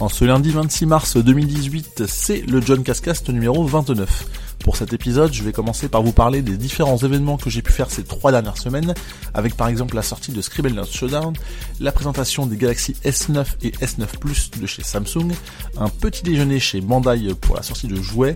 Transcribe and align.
En 0.00 0.08
ce 0.08 0.24
lundi 0.24 0.50
26 0.50 0.86
mars 0.86 1.16
2018, 1.16 2.02
c'est 2.08 2.40
le 2.40 2.60
John 2.60 2.82
Cascast 2.82 3.28
numéro 3.28 3.64
29. 3.64 4.56
Pour 4.64 4.76
cet 4.76 4.92
épisode, 4.92 5.32
je 5.32 5.44
vais 5.44 5.52
commencer 5.52 5.88
par 5.88 6.02
vous 6.02 6.10
parler 6.10 6.42
des 6.42 6.56
différents 6.56 6.96
événements 6.96 7.36
que 7.36 7.48
j'ai 7.48 7.62
pu 7.62 7.70
faire 7.70 7.92
ces 7.92 8.02
trois 8.02 8.32
dernières 8.32 8.58
semaines, 8.58 8.92
avec 9.34 9.56
par 9.56 9.68
exemple 9.68 9.94
la 9.94 10.02
sortie 10.02 10.32
de 10.32 10.42
Scribblenauts 10.42 10.86
Showdown, 10.86 11.34
la 11.78 11.92
présentation 11.92 12.44
des 12.44 12.56
Galaxy 12.56 12.96
S9 13.04 13.46
et 13.62 13.70
S9 13.70 14.18
Plus 14.18 14.50
de 14.50 14.66
chez 14.66 14.82
Samsung, 14.82 15.30
un 15.78 15.88
petit 15.88 16.24
déjeuner 16.24 16.58
chez 16.58 16.80
Bandai 16.80 17.32
pour 17.40 17.54
la 17.54 17.62
sortie 17.62 17.86
de 17.86 18.02
jouets, 18.02 18.34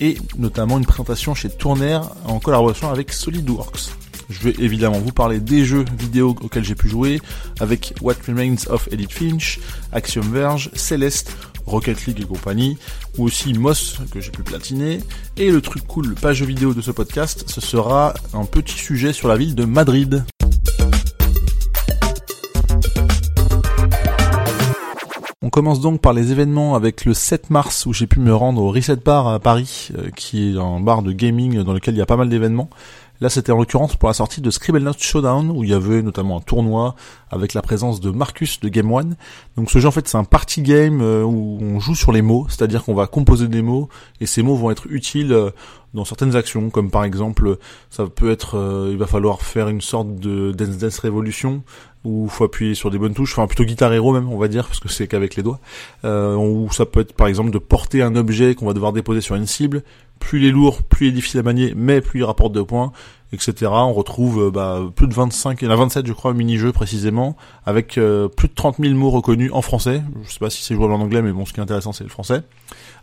et 0.00 0.18
notamment 0.36 0.76
une 0.76 0.84
présentation 0.84 1.34
chez 1.34 1.48
Tournaire 1.48 2.02
en 2.26 2.38
collaboration 2.38 2.90
avec 2.90 3.14
SolidWorks. 3.14 4.07
Je 4.30 4.40
vais 4.40 4.54
évidemment 4.58 4.98
vous 4.98 5.12
parler 5.12 5.40
des 5.40 5.64
jeux 5.64 5.86
vidéo 5.98 6.36
auxquels 6.42 6.64
j'ai 6.64 6.74
pu 6.74 6.88
jouer, 6.88 7.20
avec 7.60 7.94
What 8.02 8.14
Remains 8.26 8.56
of 8.68 8.88
Edith 8.92 9.12
Finch, 9.12 9.58
Axiom 9.92 10.30
Verge, 10.30 10.70
Celeste, 10.74 11.34
Rocket 11.64 12.06
League 12.06 12.20
et 12.20 12.24
compagnie, 12.24 12.76
ou 13.16 13.24
aussi 13.24 13.54
Moss 13.54 13.98
que 14.12 14.20
j'ai 14.20 14.30
pu 14.30 14.42
platiner. 14.42 15.00
Et 15.38 15.50
le 15.50 15.62
truc 15.62 15.86
cool, 15.86 16.14
page 16.14 16.42
vidéo 16.42 16.74
de 16.74 16.82
ce 16.82 16.90
podcast, 16.90 17.44
ce 17.46 17.62
sera 17.62 18.12
un 18.34 18.44
petit 18.44 18.76
sujet 18.76 19.14
sur 19.14 19.28
la 19.28 19.36
ville 19.36 19.54
de 19.54 19.64
Madrid. 19.64 20.24
On 25.40 25.50
commence 25.50 25.80
donc 25.80 26.02
par 26.02 26.12
les 26.12 26.30
événements 26.30 26.74
avec 26.74 27.06
le 27.06 27.14
7 27.14 27.48
mars 27.48 27.86
où 27.86 27.94
j'ai 27.94 28.06
pu 28.06 28.20
me 28.20 28.34
rendre 28.34 28.60
au 28.60 28.70
Reset 28.70 28.96
Bar 28.96 29.28
à 29.28 29.38
Paris, 29.38 29.88
euh, 29.96 30.10
qui 30.14 30.50
est 30.50 30.58
un 30.58 30.78
bar 30.78 31.02
de 31.02 31.12
gaming 31.12 31.62
dans 31.62 31.72
lequel 31.72 31.94
il 31.94 31.98
y 31.98 32.02
a 32.02 32.06
pas 32.06 32.18
mal 32.18 32.28
d'événements. 32.28 32.68
Là, 33.20 33.28
c'était 33.28 33.50
en 33.50 33.58
l'occurrence 33.58 33.96
pour 33.96 34.08
la 34.08 34.14
sortie 34.14 34.40
de 34.40 34.50
Scribblenauts 34.50 34.92
Showdown, 34.96 35.50
où 35.50 35.64
il 35.64 35.70
y 35.70 35.74
avait 35.74 36.02
notamment 36.02 36.36
un 36.36 36.40
tournoi 36.40 36.94
avec 37.30 37.52
la 37.52 37.62
présence 37.62 38.00
de 38.00 38.10
Marcus 38.10 38.60
de 38.60 38.68
Game 38.68 38.92
One. 38.92 39.16
Donc 39.56 39.70
ce 39.70 39.80
jeu, 39.80 39.88
en 39.88 39.90
fait, 39.90 40.06
c'est 40.06 40.16
un 40.16 40.24
party 40.24 40.62
game 40.62 41.00
euh, 41.02 41.24
où 41.24 41.58
on 41.60 41.80
joue 41.80 41.96
sur 41.96 42.12
les 42.12 42.22
mots, 42.22 42.46
c'est-à-dire 42.48 42.84
qu'on 42.84 42.94
va 42.94 43.06
composer 43.08 43.48
des 43.48 43.62
mots, 43.62 43.88
et 44.20 44.26
ces 44.26 44.42
mots 44.42 44.54
vont 44.54 44.70
être 44.70 44.86
utiles 44.88 45.32
euh, 45.32 45.50
dans 45.94 46.04
certaines 46.04 46.36
actions, 46.36 46.70
comme 46.70 46.90
par 46.90 47.02
exemple, 47.02 47.58
ça 47.90 48.06
peut 48.06 48.30
être, 48.30 48.56
euh, 48.56 48.90
il 48.92 48.98
va 48.98 49.06
falloir 49.06 49.42
faire 49.42 49.68
une 49.68 49.80
sorte 49.80 50.14
de 50.14 50.52
Dance 50.52 50.78
Dance 50.78 50.98
Revolution, 51.00 51.62
où 52.04 52.28
faut 52.28 52.44
appuyer 52.44 52.74
sur 52.74 52.90
des 52.90 52.98
bonnes 52.98 53.14
touches, 53.14 53.32
enfin 53.32 53.48
plutôt 53.48 53.64
Guitar 53.64 53.92
Hero 53.92 54.12
même, 54.12 54.30
on 54.30 54.38
va 54.38 54.46
dire, 54.46 54.66
parce 54.68 54.78
que 54.78 54.88
c'est 54.88 55.08
qu'avec 55.08 55.34
les 55.34 55.42
doigts. 55.42 55.58
Ou 56.04 56.68
ça 56.70 56.86
peut 56.86 57.00
être 57.00 57.12
par 57.12 57.26
exemple 57.26 57.50
de 57.50 57.58
porter 57.58 58.02
un 58.02 58.14
objet 58.14 58.54
qu'on 58.54 58.66
va 58.66 58.74
devoir 58.74 58.92
déposer 58.92 59.20
sur 59.20 59.34
une 59.34 59.46
cible. 59.46 59.82
Plus 60.20 60.40
il 60.40 60.46
est 60.46 60.50
lourd, 60.50 60.82
plus 60.82 61.06
il 61.06 61.08
est 61.10 61.12
difficile 61.12 61.40
à 61.40 61.42
manier, 61.42 61.72
mais 61.76 62.00
plus 62.00 62.20
il 62.20 62.24
rapporte 62.24 62.52
de 62.52 62.62
points, 62.62 62.92
etc. 63.32 63.54
On 63.72 63.92
retrouve 63.92 64.46
euh, 64.46 64.50
bah, 64.50 64.80
plus 64.94 65.06
de 65.06 65.14
25, 65.14 65.62
il 65.62 65.64
y 65.66 65.68
en 65.68 65.70
a 65.70 65.76
27 65.76 66.06
je 66.06 66.12
crois, 66.12 66.34
mini-jeux 66.34 66.72
précisément, 66.72 67.36
avec 67.64 67.98
euh, 67.98 68.28
plus 68.28 68.48
de 68.48 68.54
30 68.54 68.76
000 68.78 68.94
mots 68.94 69.10
reconnus 69.10 69.50
en 69.52 69.62
français. 69.62 70.02
Je 70.24 70.32
sais 70.32 70.38
pas 70.38 70.50
si 70.50 70.62
c'est 70.62 70.74
jouable 70.74 70.92
en 70.92 71.00
anglais, 71.00 71.22
mais 71.22 71.32
bon, 71.32 71.44
ce 71.44 71.52
qui 71.52 71.60
est 71.60 71.62
intéressant 71.62 71.92
c'est 71.92 72.04
le 72.04 72.10
français. 72.10 72.42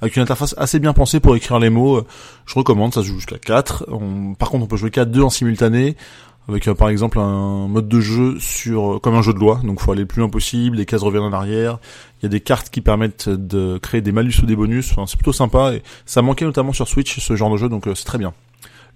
Avec 0.01 0.15
une 0.15 0.21
interface 0.21 0.55
assez 0.57 0.79
bien 0.79 0.93
pensée 0.93 1.19
pour 1.19 1.35
écrire 1.35 1.59
les 1.59 1.69
mots, 1.69 2.01
je 2.45 2.55
recommande, 2.55 2.93
ça 2.93 3.01
se 3.01 3.07
joue 3.07 3.15
jusqu'à 3.15 3.37
4. 3.37 3.85
Par 4.37 4.49
contre, 4.49 4.63
on 4.63 4.67
peut 4.67 4.77
jouer 4.77 4.91
qu'à 4.91 5.05
2 5.05 5.21
en 5.21 5.29
simultané 5.29 5.95
avec 6.47 6.67
euh, 6.67 6.75
par 6.75 6.89
exemple 6.89 7.19
un 7.19 7.67
mode 7.67 7.87
de 7.87 7.99
jeu 7.99 8.39
sur 8.39 8.99
comme 9.01 9.15
un 9.15 9.21
jeu 9.21 9.33
de 9.33 9.39
loi, 9.39 9.61
donc 9.63 9.79
faut 9.79 9.91
aller 9.91 10.01
le 10.01 10.07
plus 10.07 10.19
loin 10.19 10.29
possible, 10.29 10.77
les 10.77 10.85
cases 10.85 11.01
reviennent 11.01 11.23
en 11.23 11.33
arrière, 11.33 11.79
il 12.19 12.23
y 12.23 12.25
a 12.27 12.29
des 12.29 12.41
cartes 12.41 12.69
qui 12.69 12.81
permettent 12.81 13.29
de 13.29 13.77
créer 13.77 14.01
des 14.01 14.11
malus 14.11 14.35
ou 14.41 14.45
des 14.45 14.55
bonus, 14.55 14.91
enfin, 14.91 15.05
c'est 15.07 15.17
plutôt 15.17 15.33
sympa. 15.33 15.73
Et 15.73 15.83
ça 16.05 16.21
manquait 16.21 16.45
notamment 16.45 16.73
sur 16.73 16.87
Switch 16.87 17.19
ce 17.19 17.35
genre 17.35 17.51
de 17.51 17.57
jeu. 17.57 17.69
Donc 17.69 17.85
c'est 17.93 18.05
très 18.05 18.17
bien. 18.17 18.33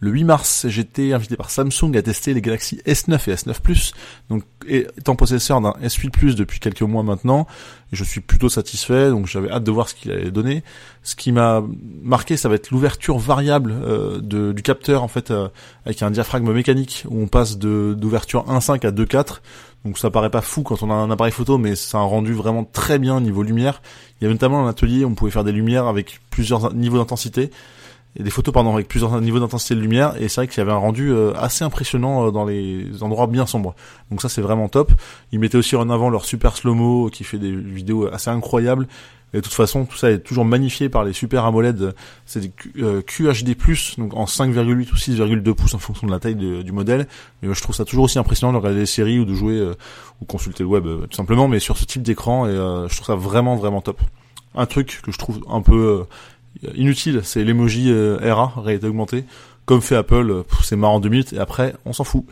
Le 0.02 0.12
8 0.12 0.24
mars, 0.24 0.66
j'étais 0.70 1.12
invité 1.12 1.36
par 1.36 1.50
Samsung 1.50 1.96
à 1.96 2.02
tester 2.02 2.34
les 2.34 2.42
Galaxy 2.42 2.82
S9 2.86 3.30
et 3.30 3.34
S9 3.36 3.60
Plus. 3.60 3.94
Donc, 4.30 4.44
étant 4.66 5.18
possesseur 5.18 5.60
d'un 5.60 5.74
S8 5.84 6.10
Plus 6.10 6.36
depuis 6.36 6.62
quelques 6.62 6.84
mois 6.84 7.04
maintenant, 7.04 7.48
je 7.92 8.06
suis 8.06 8.22
plutôt 8.22 8.48
satisfait. 8.48 9.10
Donc, 9.10 9.28
j'avais 9.28 9.52
hâte 9.52 9.66
de 9.66 9.72
voir 9.72 9.90
ce 9.90 9.96
qu'il 9.96 10.12
allait 10.12 10.32
donner. 10.32 10.64
Ce 11.04 11.18
qui 11.18 11.34
m'a 11.34 11.62
marqué, 12.02 12.38
ça 12.38 12.48
va 12.48 12.56
être 12.56 12.72
l'ouverture 12.72 13.18
variable 13.18 13.74
euh, 13.74 14.54
du 14.54 14.62
capteur 14.62 15.04
en 15.04 15.10
fait 15.10 15.32
euh, 15.32 15.50
avec 15.86 16.02
un 16.02 16.12
diaphragme 16.12 16.54
mécanique 16.54 17.04
où 17.10 17.22
on 17.22 17.28
passe 17.28 17.58
de 17.58 17.94
d'ouverture 17.98 18.46
1.5 18.48 18.88
à 18.88 18.92
2.4. 18.92 19.40
Donc 19.86 19.98
ça 19.98 20.10
paraît 20.10 20.30
pas 20.30 20.42
fou 20.42 20.62
quand 20.64 20.82
on 20.82 20.92
a 20.92 20.94
un 20.94 21.12
appareil 21.12 21.32
photo, 21.32 21.58
mais 21.58 21.76
ça 21.76 21.98
a 21.98 22.02
rendu 22.02 22.34
vraiment 22.34 22.64
très 22.64 23.00
bien 23.00 23.20
niveau 23.20 23.44
lumière. 23.44 23.82
Il 24.20 24.24
y 24.24 24.26
avait 24.26 24.34
notamment 24.34 24.66
un 24.66 24.70
atelier 24.70 25.04
où 25.04 25.10
on 25.10 25.16
pouvait 25.16 25.32
faire 25.32 25.44
des 25.44 25.52
lumières 25.52 25.88
avec 25.88 26.20
plusieurs 26.30 26.74
niveaux 26.74 26.98
d'intensité 26.98 27.52
et 28.20 28.24
des 28.24 28.30
photos 28.30 28.54
pardon 28.54 28.74
avec 28.74 28.88
plusieurs 28.88 29.20
niveaux 29.22 29.40
d'intensité 29.40 29.76
de 29.76 29.80
lumière 29.80 30.14
et 30.20 30.28
c'est 30.28 30.42
vrai 30.42 30.48
qu'il 30.48 30.58
y 30.58 30.62
avait 30.62 30.74
un 30.74 30.76
rendu 30.76 31.12
euh, 31.12 31.34
assez 31.36 31.64
impressionnant 31.64 32.28
euh, 32.28 32.32
dans 32.32 32.46
les 32.46 33.02
endroits 33.02 33.28
bien 33.28 33.46
sombres. 33.46 33.76
Donc 34.12 34.22
ça 34.22 34.28
c'est 34.28 34.42
vraiment 34.42 34.68
top. 34.68 34.92
Ils 35.32 35.40
mettaient 35.40 35.58
aussi 35.58 35.78
en 35.78 35.90
avant 35.90 36.10
leur 36.10 36.26
super 36.26 36.58
slow-mo 36.58 37.10
qui 37.10 37.24
fait 37.24 37.40
des 37.40 37.56
vidéos 37.56 38.08
assez 38.14 38.30
incroyables. 38.30 38.88
Et 39.32 39.38
de 39.38 39.42
toute 39.42 39.54
façon, 39.54 39.86
tout 39.86 39.96
ça 39.96 40.10
est 40.10 40.22
toujours 40.22 40.44
magnifié 40.44 40.90
par 40.90 41.04
les 41.04 41.14
super 41.14 41.46
AMOLED. 41.46 41.94
C'est 42.26 42.40
des 42.40 42.50
QHD+, 42.50 43.52
euh, 43.52 43.76
donc 44.00 44.16
en 44.16 44.26
5,8 44.26 44.92
ou 44.92 44.96
6,2 44.96 45.54
pouces 45.54 45.76
en 45.76 45.78
fonction 45.78 46.08
de 46.08 46.12
la 46.12 46.20
taille 46.20 46.34
du 46.34 46.72
modèle. 46.72 47.08
Mais 47.44 47.54
je 47.54 47.62
trouve 47.62 47.76
ça 47.76 47.86
toujours 47.86 48.06
aussi 48.06 48.18
impressionnant 48.18 48.54
de 48.54 48.58
regarder 48.58 48.80
des 48.80 48.86
séries 48.88 49.20
ou 49.20 49.26
de 49.26 49.36
jouer 49.36 49.72
ou 50.20 50.26
consulter 50.26 50.64
le 50.64 50.70
web 50.70 50.84
tout 50.84 51.16
simplement, 51.16 51.48
mais 51.48 51.60
sur 51.60 51.78
ce 51.78 51.86
type 51.86 52.02
d'écran. 52.02 52.48
Et 52.48 52.54
je 52.54 52.96
trouve 52.96 53.06
ça 53.06 53.14
vraiment 53.16 53.56
vraiment 53.56 53.82
top. 53.82 54.02
Un 54.56 54.66
truc 54.66 55.00
que 55.04 55.12
je 55.12 55.20
trouve 55.20 55.42
un 55.48 55.62
peu 55.62 56.08
inutile, 56.76 57.22
c'est 57.24 57.44
l'emoji 57.44 57.92
euh, 57.92 58.18
RA, 58.34 58.54
réalité 58.58 58.88
augmentée, 58.88 59.26
comme 59.66 59.82
fait 59.82 59.96
Apple, 59.96 60.30
euh, 60.30 60.44
c'est 60.64 60.76
marrant 60.76 61.00
deux 61.00 61.10
minutes, 61.10 61.34
et 61.34 61.40
après, 61.40 61.76
on 61.86 61.94
s'en 61.94 62.04
fout. 62.04 62.26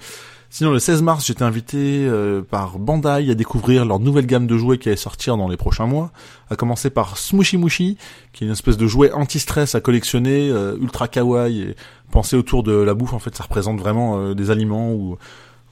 Sinon, 0.50 0.72
le 0.72 0.80
16 0.80 1.02
mars, 1.02 1.26
j'étais 1.26 1.44
invité 1.44 2.06
euh, 2.08 2.42
par 2.42 2.80
Bandai 2.80 3.30
à 3.30 3.36
découvrir 3.36 3.84
leur 3.84 4.00
nouvelle 4.00 4.26
gamme 4.26 4.48
de 4.48 4.58
jouets 4.58 4.78
qui 4.78 4.88
allait 4.88 4.96
sortir 4.96 5.36
dans 5.36 5.50
les 5.50 5.58
prochains 5.58 5.88
mois. 5.88 6.12
À 6.50 6.56
commencer 6.56 6.90
par 6.90 7.18
Smushy 7.18 7.58
Mushy, 7.58 7.98
qui 8.32 8.44
est 8.44 8.48
une 8.48 8.54
espèce 8.54 8.78
de 8.78 8.88
jouet 8.88 9.12
anti-stress 9.12 9.76
à 9.76 9.82
collectionner, 9.82 10.48
ultra 10.80 11.10
kawaii, 11.10 11.62
et 11.64 11.76
pensé 12.12 12.38
autour 12.38 12.64
de 12.64 12.72
la 12.72 12.94
bouffe. 12.94 13.12
En 13.12 13.20
fait, 13.20 13.36
ça 13.36 13.44
représente 13.44 13.78
vraiment 13.78 14.34
des 14.34 14.50
aliments 14.50 14.94
ou 14.94 15.18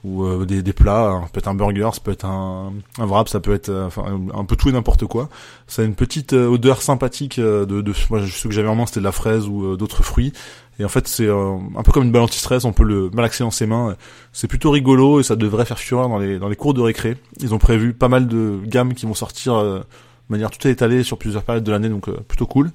ou 0.04 0.24
euh, 0.24 0.44
des, 0.44 0.62
des, 0.62 0.72
plats, 0.72 1.08
hein. 1.08 1.22
ça 1.24 1.28
peut 1.32 1.38
être 1.38 1.48
un 1.48 1.54
burger, 1.54 1.90
ça 1.92 2.00
peut 2.00 2.12
être 2.12 2.24
un, 2.24 2.72
un 2.98 3.06
wrap, 3.06 3.28
ça 3.28 3.40
peut 3.40 3.54
être 3.54 3.70
euh, 3.70 3.86
enfin, 3.86 4.20
un 4.34 4.44
peu 4.44 4.56
tout 4.56 4.68
et 4.68 4.72
n'importe 4.72 5.06
quoi. 5.06 5.28
Ça 5.66 5.82
a 5.82 5.84
une 5.84 5.94
petite 5.94 6.32
euh, 6.32 6.46
odeur 6.48 6.82
sympathique 6.82 7.40
de, 7.40 7.64
de 7.64 7.94
moi 8.10 8.20
ce 8.26 8.46
que 8.46 8.54
j'avais 8.54 8.68
en 8.68 8.76
main 8.76 8.86
c'était 8.86 9.00
de 9.00 9.04
la 9.04 9.12
fraise 9.12 9.48
ou 9.48 9.76
d'autres 9.76 10.02
fruits. 10.02 10.32
Et 10.78 10.84
en 10.84 10.88
fait 10.88 11.08
c'est 11.08 11.28
un 11.28 11.82
peu 11.82 11.92
comme 11.92 12.04
une 12.04 12.12
balle 12.12 12.22
anti-stress, 12.22 12.64
on 12.64 12.72
peut 12.72 12.84
le 12.84 13.10
malaxer 13.10 13.42
dans 13.42 13.50
ses 13.50 13.66
mains. 13.66 13.96
C'est 14.32 14.48
plutôt 14.48 14.70
rigolo 14.70 15.20
et 15.20 15.22
ça 15.22 15.34
devrait 15.34 15.64
faire 15.64 15.78
fureur 15.78 16.08
dans 16.08 16.18
les 16.18 16.38
dans 16.38 16.48
les 16.48 16.56
cours 16.56 16.74
de 16.74 16.82
récré. 16.82 17.16
Ils 17.40 17.54
ont 17.54 17.58
prévu 17.58 17.94
pas 17.94 18.08
mal 18.08 18.28
de 18.28 18.60
gammes 18.64 18.94
qui 18.94 19.06
vont 19.06 19.14
sortir 19.14 19.62
de 19.62 19.82
manière 20.28 20.50
tout 20.50 20.68
étalée 20.68 21.02
sur 21.02 21.18
plusieurs 21.18 21.42
périodes 21.42 21.64
de 21.64 21.72
l'année, 21.72 21.88
donc 21.88 22.10
plutôt 22.26 22.46
cool. 22.46 22.70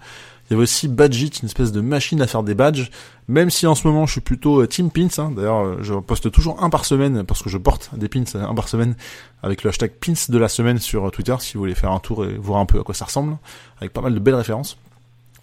Il 0.52 0.56
y 0.56 0.58
avait 0.58 0.64
aussi 0.64 0.90
Badgit, 0.90 1.32
une 1.42 1.46
espèce 1.46 1.72
de 1.72 1.80
machine 1.80 2.22
à 2.22 2.28
faire 2.28 2.44
des 2.44 2.56
badges. 2.56 2.92
Même 3.30 3.50
si 3.50 3.66
en 3.68 3.74
ce 3.74 3.88
moment 3.88 4.06
je 4.06 4.12
suis 4.12 4.22
plutôt 4.22 4.62
euh, 4.62 4.68
Team 4.68 4.92
Pins, 4.92 5.08
hein. 5.18 5.32
d'ailleurs 5.34 5.64
euh, 5.64 5.78
je 5.80 5.94
poste 5.94 6.30
toujours 6.30 6.62
un 6.62 6.70
par 6.70 6.84
semaine 6.84 7.24
parce 7.24 7.42
que 7.42 7.48
je 7.48 7.58
porte 7.58 7.92
des 7.96 8.10
pins 8.10 8.26
euh, 8.36 8.46
un 8.46 8.54
par 8.54 8.68
semaine 8.68 8.98
avec 9.44 9.64
le 9.64 9.70
hashtag 9.70 9.92
pins 9.92 10.12
de 10.28 10.38
la 10.38 10.50
semaine 10.50 10.78
sur 10.78 11.10
Twitter 11.10 11.34
si 11.40 11.54
vous 11.54 11.62
voulez 11.62 11.74
faire 11.74 11.94
un 11.94 12.00
tour 12.00 12.26
et 12.26 12.34
voir 12.34 12.60
un 12.60 12.66
peu 12.66 12.82
à 12.82 12.84
quoi 12.84 12.94
ça 12.94 13.06
ressemble, 13.06 13.38
avec 13.80 13.94
pas 13.94 14.02
mal 14.02 14.14
de 14.14 14.20
belles 14.20 14.36
références. 14.36 14.78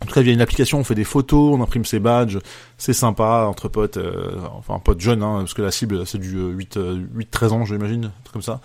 En 0.03 0.07
tout 0.07 0.13
cas, 0.13 0.21
via 0.21 0.35
une 0.35 0.43
application, 0.43 0.79
on 0.79 0.85
fait 0.85 0.95
des 0.95 1.05
photos, 1.05 1.57
on 1.59 1.63
imprime 1.63 1.87
ses 1.87 2.01
badges, 2.01 2.37
c'est 2.77 2.93
sympa, 2.93 3.47
entre 3.49 3.69
potes, 3.69 3.99
enfin 4.59 4.79
potes 4.79 5.01
jeunes, 5.01 5.23
hein, 5.23 5.39
parce 5.39 5.55
que 5.55 5.63
la 5.63 5.71
cible 5.71 6.07
c'est 6.07 6.19
du 6.19 6.39
8, 6.39 6.79
8-13 7.33 7.49
ans, 7.49 7.65
j'imagine, 7.65 8.05
un 8.05 8.23
truc 8.25 8.35
comme 8.35 8.43
ça. 8.43 8.61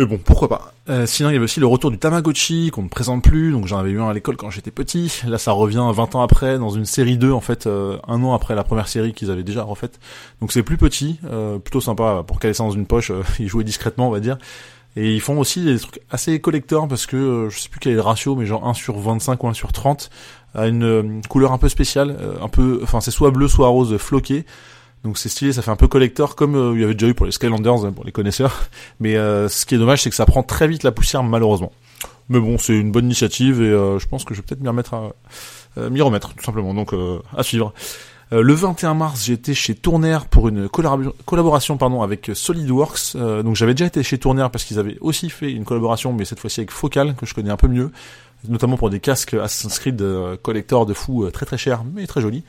Mais 0.00 0.06
bon, 0.06 0.16
pourquoi 0.16 0.48
pas. 0.48 0.72
Euh, 0.88 1.04
sinon, 1.04 1.28
il 1.28 1.34
y 1.34 1.36
avait 1.36 1.44
aussi 1.44 1.60
le 1.60 1.66
retour 1.66 1.90
du 1.90 1.98
Tamagotchi 1.98 2.70
qu'on 2.70 2.84
ne 2.84 2.88
présente 2.88 3.22
plus, 3.22 3.52
donc 3.52 3.66
j'en 3.66 3.76
avais 3.76 3.90
eu 3.90 4.00
un 4.00 4.08
à 4.08 4.14
l'école 4.14 4.38
quand 4.38 4.48
j'étais 4.48 4.70
petit. 4.70 5.20
Là, 5.26 5.36
ça 5.36 5.52
revient 5.52 5.86
20 5.92 6.14
ans 6.14 6.22
après 6.22 6.58
dans 6.58 6.70
une 6.70 6.86
série 6.86 7.18
2, 7.18 7.30
en 7.30 7.42
fait, 7.42 7.66
euh, 7.66 7.98
un 8.08 8.24
an 8.24 8.32
après 8.32 8.54
la 8.54 8.64
première 8.64 8.88
série 8.88 9.12
qu'ils 9.12 9.30
avaient 9.30 9.42
déjà 9.42 9.62
refaite. 9.62 10.00
Donc 10.40 10.52
c'est 10.52 10.62
plus 10.62 10.78
petit, 10.78 11.20
euh, 11.30 11.58
plutôt 11.58 11.82
sympa 11.82 12.24
pour 12.26 12.40
caler 12.40 12.54
ça 12.54 12.64
dans 12.64 12.70
une 12.70 12.86
poche, 12.86 13.12
y 13.38 13.46
jouer 13.46 13.62
discrètement, 13.62 14.08
on 14.08 14.10
va 14.10 14.20
dire. 14.20 14.38
Et 14.96 15.14
ils 15.14 15.20
font 15.20 15.38
aussi 15.38 15.66
des 15.66 15.78
trucs 15.78 16.00
assez 16.10 16.40
collecteurs 16.40 16.88
parce 16.88 17.04
que 17.04 17.48
je 17.50 17.58
sais 17.58 17.68
plus 17.68 17.78
quel 17.78 17.92
est 17.92 17.96
le 17.96 18.00
ratio, 18.00 18.36
mais 18.36 18.46
genre 18.46 18.66
1 18.66 18.72
sur 18.72 18.98
25 18.98 19.44
ou 19.44 19.48
1 19.48 19.52
sur 19.52 19.70
30 19.70 20.08
a 20.54 20.66
une 20.66 21.20
couleur 21.28 21.52
un 21.52 21.58
peu 21.58 21.68
spéciale, 21.68 22.16
un 22.40 22.48
peu, 22.48 22.80
enfin 22.82 23.02
c'est 23.02 23.10
soit 23.10 23.30
bleu 23.32 23.48
soit 23.48 23.68
rose 23.68 23.98
floqué. 23.98 24.46
Donc 25.04 25.16
c'est 25.16 25.30
stylé, 25.30 25.52
ça 25.52 25.62
fait 25.62 25.70
un 25.70 25.76
peu 25.76 25.88
collector 25.88 26.36
comme 26.36 26.54
euh, 26.54 26.74
il 26.74 26.80
y 26.80 26.84
avait 26.84 26.94
déjà 26.94 27.08
eu 27.08 27.14
pour 27.14 27.24
les 27.24 27.32
Skylanders, 27.32 27.86
hein, 27.86 27.92
pour 27.92 28.04
les 28.04 28.12
connaisseurs. 28.12 28.68
Mais 29.00 29.16
euh, 29.16 29.48
ce 29.48 29.64
qui 29.64 29.74
est 29.74 29.78
dommage, 29.78 30.02
c'est 30.02 30.10
que 30.10 30.16
ça 30.16 30.26
prend 30.26 30.42
très 30.42 30.68
vite 30.68 30.82
la 30.82 30.92
poussière 30.92 31.22
malheureusement. 31.22 31.72
Mais 32.28 32.38
bon, 32.38 32.58
c'est 32.58 32.74
une 32.74 32.92
bonne 32.92 33.06
initiative 33.06 33.60
et 33.62 33.68
euh, 33.68 33.98
je 33.98 34.06
pense 34.06 34.24
que 34.24 34.34
je 34.34 34.40
vais 34.40 34.46
peut-être 34.46 34.60
m'y 34.60 34.68
remettre, 34.68 34.94
à, 34.94 35.88
m'y 35.88 36.00
remettre 36.02 36.34
tout 36.34 36.44
simplement. 36.44 36.74
Donc 36.74 36.94
à 37.36 37.42
suivre. 37.42 37.72
le 38.30 38.52
21 38.52 38.94
mars, 38.94 39.24
j'étais 39.24 39.54
chez 39.54 39.74
Tournaire 39.74 40.26
pour 40.26 40.48
une 40.48 40.68
collaboration 40.68 41.76
pardon 41.76 42.02
avec 42.02 42.30
SolidWorks. 42.32 43.16
donc 43.16 43.56
j'avais 43.56 43.74
déjà 43.74 43.86
été 43.86 44.02
chez 44.02 44.18
Tournaire 44.18 44.50
parce 44.50 44.64
qu'ils 44.64 44.78
avaient 44.78 44.98
aussi 45.00 45.30
fait 45.30 45.50
une 45.50 45.64
collaboration, 45.64 46.12
mais 46.12 46.24
cette 46.24 46.38
fois-ci 46.40 46.60
avec 46.60 46.70
Focal 46.70 47.16
que 47.16 47.26
je 47.26 47.34
connais 47.34 47.50
un 47.50 47.56
peu 47.56 47.68
mieux. 47.68 47.90
notamment 48.48 48.76
pour 48.76 48.90
des 48.90 49.00
casques 49.00 49.34
Assassin's 49.34 49.78
Creed 49.80 50.04
collector 50.42 50.86
de 50.86 50.94
fou 50.94 51.28
très 51.30 51.46
très 51.46 51.58
chers, 51.58 51.82
mais 51.84 52.06
très 52.06 52.20
jolis. 52.20 52.44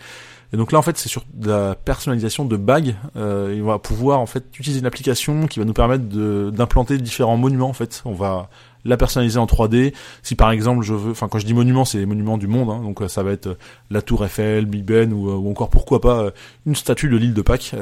Et 0.53 0.57
donc 0.57 0.71
là, 0.71 0.79
en 0.79 0.81
fait, 0.81 0.97
c'est 0.97 1.07
sur 1.07 1.23
la 1.41 1.75
personnalisation 1.75 2.43
de 2.43 2.57
bagues. 2.57 2.95
Euh, 3.15 3.57
on 3.61 3.67
va 3.67 3.79
pouvoir 3.79 4.19
en 4.19 4.25
fait 4.25 4.43
utiliser 4.59 4.79
une 4.79 4.85
application 4.85 5.47
qui 5.47 5.59
va 5.59 5.65
nous 5.65 5.73
permettre 5.73 6.03
d'implanter 6.51 6.97
différents 6.97 7.37
monuments. 7.37 7.69
En 7.69 7.73
fait, 7.73 8.01
on 8.03 8.13
va 8.13 8.49
la 8.85 8.97
personnaliser 8.97 9.39
en 9.39 9.45
3D. 9.45 9.93
Si 10.23 10.35
par 10.35 10.51
exemple 10.51 10.83
je 10.83 10.93
veux, 10.93 11.11
enfin 11.11 11.27
quand 11.27 11.39
je 11.39 11.45
dis 11.45 11.53
monuments, 11.53 11.85
c'est 11.85 11.97
les 11.97 12.05
monuments 12.05 12.37
du 12.37 12.47
monde, 12.47 12.69
hein, 12.69 12.81
donc 12.83 13.01
euh, 13.01 13.07
ça 13.07 13.23
va 13.23 13.31
être 13.31 13.47
euh, 13.47 13.57
la 13.89 14.01
Tour 14.01 14.25
Eiffel, 14.25 14.65
Big 14.65 14.83
Ben 14.83 15.13
ou, 15.13 15.29
euh, 15.29 15.49
encore 15.49 15.69
pourquoi 15.69 16.01
pas 16.01 16.31
une 16.65 16.75
statue 16.75 17.09
de 17.09 17.17
l'île 17.17 17.33
de 17.33 17.41
Pâques, 17.41 17.73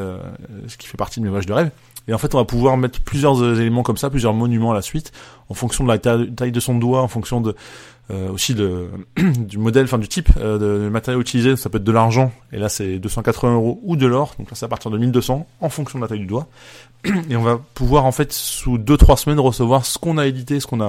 ce 0.67 0.77
qui 0.77 0.87
fait 0.87 0.97
partie 0.97 1.19
de 1.19 1.25
mes 1.25 1.29
voyages 1.29 1.45
de 1.45 1.53
rêve. 1.53 1.71
Et 2.07 2.13
en 2.13 2.17
fait, 2.17 2.33
on 2.33 2.39
va 2.39 2.45
pouvoir 2.45 2.75
mettre 2.77 2.99
plusieurs 3.01 3.59
éléments 3.59 3.83
comme 3.83 3.97
ça, 3.97 4.09
plusieurs 4.09 4.33
monuments 4.33 4.71
à 4.71 4.73
la 4.73 4.81
suite, 4.81 5.11
en 5.49 5.53
fonction 5.53 5.83
de 5.83 5.89
la 5.89 5.99
taille 5.99 6.51
de 6.51 6.59
son 6.59 6.75
doigt, 6.75 7.01
en 7.01 7.07
fonction 7.07 7.39
de 7.41 7.55
euh, 8.11 8.31
aussi 8.31 8.55
de, 8.55 8.89
du 9.37 9.59
modèle, 9.59 9.83
enfin 9.83 9.99
du 9.99 10.07
type 10.07 10.29
euh, 10.37 10.57
de, 10.57 10.89
matériau 10.89 11.21
utilisé. 11.21 11.55
Ça 11.55 11.69
peut 11.69 11.77
être 11.77 11.83
de 11.83 11.91
l'argent, 11.91 12.31
et 12.51 12.57
là 12.57 12.67
c'est 12.67 12.97
280 12.97 13.53
euros, 13.53 13.79
ou 13.83 13.95
de 13.95 14.07
l'or, 14.07 14.33
donc 14.39 14.49
là 14.49 14.55
c'est 14.55 14.65
à 14.65 14.67
partir 14.67 14.89
de 14.89 14.97
1200, 14.97 15.45
en 15.61 15.69
fonction 15.69 15.99
de 15.99 16.03
la 16.03 16.07
taille 16.07 16.19
du 16.19 16.25
doigt. 16.25 16.47
Et 17.29 17.35
on 17.35 17.43
va 17.43 17.59
pouvoir 17.75 18.05
en 18.05 18.11
fait 18.11 18.33
sous 18.33 18.79
2-3 18.79 19.17
semaines 19.17 19.39
recevoir 19.39 19.85
ce 19.85 19.99
qu'on 19.99 20.17
a 20.17 20.25
édité, 20.25 20.59
ce 20.59 20.65
qu'on 20.65 20.81
a 20.81 20.88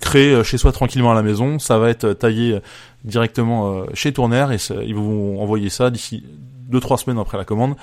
créé 0.00 0.32
euh, 0.32 0.42
chez 0.42 0.58
soi 0.58 0.72
tranquillement 0.72 1.12
à 1.12 1.14
la 1.14 1.22
maison. 1.22 1.58
Ça 1.58 1.78
va 1.78 1.90
être 1.90 2.12
taillé 2.12 2.60
directement 3.04 3.84
chez 3.92 4.12
Tournaire 4.12 4.50
et 4.50 4.58
ils 4.86 4.94
vont 4.94 5.42
envoyer 5.42 5.68
ça 5.68 5.90
d'ici 5.90 6.24
2-3 6.70 7.04
semaines 7.04 7.18
après 7.18 7.36
la 7.36 7.44
commande. 7.44 7.76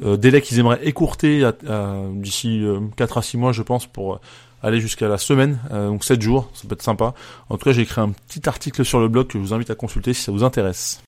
délai 0.00 0.40
qu'ils 0.42 0.60
aimeraient 0.60 0.86
écourter 0.86 1.50
d'ici 2.12 2.64
4 2.96 3.18
à 3.18 3.22
6 3.22 3.36
mois 3.36 3.52
je 3.52 3.62
pense 3.62 3.86
pour 3.86 4.20
aller 4.62 4.80
jusqu'à 4.80 5.08
la 5.08 5.18
semaine, 5.18 5.58
euh, 5.70 5.88
donc 5.88 6.04
7 6.04 6.20
jours, 6.20 6.50
ça 6.54 6.68
peut 6.68 6.74
être 6.74 6.82
sympa. 6.82 7.14
En 7.48 7.56
tout 7.56 7.64
cas, 7.64 7.72
j'ai 7.72 7.82
écrit 7.82 8.00
un 8.00 8.10
petit 8.10 8.48
article 8.48 8.84
sur 8.84 9.00
le 9.00 9.08
blog 9.08 9.26
que 9.28 9.34
je 9.34 9.38
vous 9.38 9.54
invite 9.54 9.70
à 9.70 9.74
consulter 9.74 10.12
si 10.12 10.22
ça 10.22 10.32
vous 10.32 10.44
intéresse. 10.44 11.02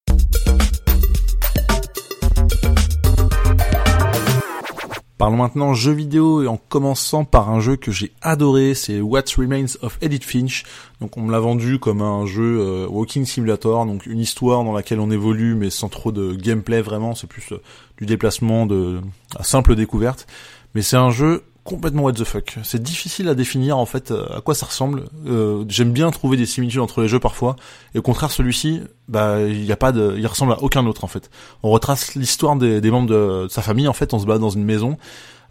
Parlons 5.23 5.37
maintenant 5.37 5.73
jeux 5.73 5.93
vidéo 5.93 6.43
et 6.43 6.49
en 6.49 6.57
commençant 6.57 7.25
par 7.25 7.49
un 7.49 7.61
jeu 7.61 7.77
que 7.77 7.93
j'ai 7.93 8.11
adoré, 8.23 8.75
c'est 8.75 9.01
What 9.01 9.23
Remains 9.39 9.77
of 9.81 9.97
Edith 10.01 10.25
Finch. 10.25 10.65
Donc 11.01 11.17
on 11.17 11.23
me 11.23 11.31
l'a 11.31 11.39
vendu 11.39 11.79
comme 11.79 12.03
un 12.03 12.27
jeu 12.27 12.59
euh, 12.61 12.89
walking 12.89 13.25
simulator, 13.25 13.87
donc 13.87 14.07
une 14.07 14.19
histoire 14.19 14.65
dans 14.65 14.73
laquelle 14.73 14.99
on 14.99 15.13
évolue 15.13 15.55
mais 15.55 15.71
sans 15.71 15.89
trop 15.89 16.11
de 16.11 16.35
gameplay 16.35 16.83
vraiment, 16.83 17.15
c'est 17.15 17.29
plus 17.29 17.53
euh, 17.53 17.63
du 17.99 18.07
déplacement 18.07 18.67
de 18.67 18.99
à 19.37 19.45
simple 19.45 19.77
découverte. 19.77 20.27
Mais 20.75 20.83
c'est 20.83 20.97
un 20.97 21.11
jeu 21.11 21.45
complètement 21.65 22.03
what 22.03 22.13
the 22.13 22.25
fuck. 22.25 22.59
C'est 22.65 22.83
difficile 22.83 23.29
à 23.29 23.35
définir 23.35 23.79
en 23.79 23.87
fait 23.87 24.11
euh, 24.11 24.27
à 24.37 24.41
quoi 24.41 24.55
ça 24.55 24.67
ressemble. 24.67 25.05
Euh, 25.27 25.65
J'aime 25.69 25.93
bien 25.93 26.11
trouver 26.11 26.37
des 26.37 26.47
similitudes 26.47 26.81
entre 26.81 27.03
les 27.03 27.09
jeux 27.09 27.21
parfois, 27.21 27.57
et 27.95 27.99
au 27.99 28.03
contraire 28.03 28.31
celui-ci, 28.31 28.81
bah 29.09 29.41
il 29.43 29.65
y 29.65 29.73
a 29.73 29.77
pas 29.77 29.93
de, 29.93 30.15
il 30.19 30.27
ressemble 30.27 30.53
à 30.53 30.63
aucun 30.63 30.87
autre 30.87 31.05
en 31.05 31.09
fait. 31.09 31.31
On 31.63 31.71
retrace 31.71 32.15
l'histoire 32.15 32.57
des, 32.57 32.81
membres 32.91 33.09
de, 33.09 33.47
sa 33.49 33.63
famille 33.63 33.89
en 33.89 33.93
fait. 33.93 34.13
On 34.15 34.19
se 34.19 34.27
bat 34.27 34.39
dans 34.39 34.51
une 34.51 34.65
maison 34.65 34.97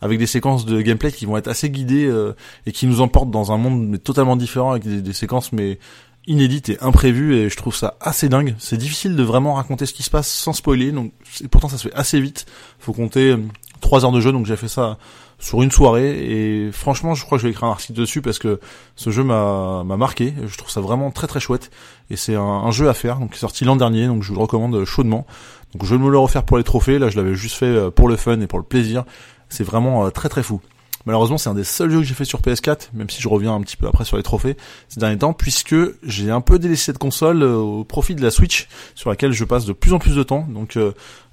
avec 0.01 0.17
des 0.17 0.27
séquences 0.27 0.65
de 0.65 0.81
gameplay 0.81 1.11
qui 1.11 1.25
vont 1.25 1.37
être 1.37 1.47
assez 1.47 1.69
guidées 1.69 2.05
euh, 2.05 2.33
et 2.65 2.71
qui 2.71 2.87
nous 2.87 3.01
emportent 3.01 3.31
dans 3.31 3.51
un 3.51 3.57
monde 3.57 4.01
totalement 4.03 4.35
différent 4.35 4.71
avec 4.71 4.83
des, 4.83 5.01
des 5.01 5.13
séquences 5.13 5.51
mais 5.53 5.77
inédites 6.27 6.69
et 6.69 6.77
imprévues 6.81 7.35
et 7.35 7.49
je 7.49 7.57
trouve 7.57 7.75
ça 7.75 7.95
assez 7.99 8.29
dingue. 8.29 8.55
C'est 8.59 8.77
difficile 8.77 9.15
de 9.15 9.23
vraiment 9.23 9.55
raconter 9.55 9.85
ce 9.85 9.93
qui 9.93 10.03
se 10.03 10.09
passe 10.09 10.31
sans 10.31 10.53
spoiler, 10.53 10.91
donc 10.91 11.13
pourtant 11.49 11.69
ça 11.69 11.77
se 11.77 11.87
fait 11.87 11.95
assez 11.95 12.19
vite. 12.19 12.45
Faut 12.79 12.93
compter 12.93 13.31
euh, 13.31 13.37
trois 13.79 14.05
heures 14.05 14.11
de 14.11 14.21
jeu, 14.21 14.31
donc 14.31 14.45
j'ai 14.45 14.55
fait 14.55 14.67
ça 14.67 14.97
sur 15.41 15.61
une 15.63 15.71
soirée 15.71 16.11
et 16.11 16.71
franchement 16.71 17.15
je 17.15 17.25
crois 17.25 17.38
que 17.38 17.41
je 17.41 17.47
vais 17.47 17.51
écrire 17.51 17.67
un 17.67 17.71
article 17.71 17.99
dessus 17.99 18.21
parce 18.21 18.39
que 18.39 18.59
ce 18.95 19.09
jeu 19.09 19.23
m'a 19.23 19.83
m'a 19.83 19.97
marqué 19.97 20.33
je 20.45 20.55
trouve 20.55 20.69
ça 20.69 20.81
vraiment 20.81 21.09
très 21.09 21.25
très 21.27 21.39
chouette 21.39 21.71
et 22.11 22.15
c'est 22.15 22.35
un, 22.35 22.69
jeu 22.71 22.88
à 22.88 22.93
faire 22.93 23.17
donc 23.17 23.35
sorti 23.35 23.65
l'an 23.65 23.75
dernier 23.75 24.05
donc 24.07 24.21
je 24.21 24.29
vous 24.29 24.35
le 24.35 24.41
recommande 24.41 24.85
chaudement. 24.85 25.25
Donc 25.73 25.85
je 25.85 25.95
vais 25.95 26.01
me 26.01 26.09
le 26.09 26.17
refaire 26.17 26.43
pour 26.43 26.57
les 26.57 26.63
trophées 26.63 26.99
là 26.99 27.09
je 27.09 27.17
l'avais 27.17 27.33
juste 27.33 27.55
fait 27.55 27.65
euh, 27.65 27.89
pour 27.89 28.07
le 28.07 28.17
fun 28.17 28.39
et 28.39 28.47
pour 28.47 28.59
le 28.59 28.65
plaisir. 28.65 29.03
C'est 29.49 29.63
vraiment 29.63 30.05
euh, 30.05 30.09
très 30.11 30.29
très 30.29 30.43
fou 30.43 30.61
Malheureusement, 31.06 31.38
c'est 31.38 31.50
un 31.50 31.53
des 31.53 31.63
seuls 31.63 31.92
jeux 31.92 32.00
que 32.00 32.06
j'ai 32.06 32.13
fait 32.13 32.25
sur 32.25 32.42
PS4, 32.42 32.89
même 32.94 33.09
si 33.09 33.21
je 33.21 33.27
reviens 33.27 33.53
un 33.53 33.62
petit 33.62 33.77
peu 33.77 33.88
après 33.88 34.06
sur 34.06 34.18
les 34.18 34.24
trophées 34.24 34.57
ces 34.89 35.00
derniers 35.00 35.18
temps, 35.18 35.33
puisque 35.33 35.75
j'ai 36.03 36.31
un 36.31 36.42
peu 36.42 36.59
délaissé 36.59 36.86
cette 36.86 36.98
console 36.98 37.44
euh, 37.44 37.56
au 37.56 37.83
profit 37.83 38.15
de 38.15 38.21
la 38.21 38.31
Switch, 38.31 38.68
sur 38.95 39.09
laquelle 39.09 39.31
je 39.31 39.44
passe 39.44 39.65
de 39.65 39.74
plus 39.74 39.94
en 39.94 40.00
plus 40.00 40.15
de 40.15 40.24
temps. 40.24 40.45
Donc 40.50 40.77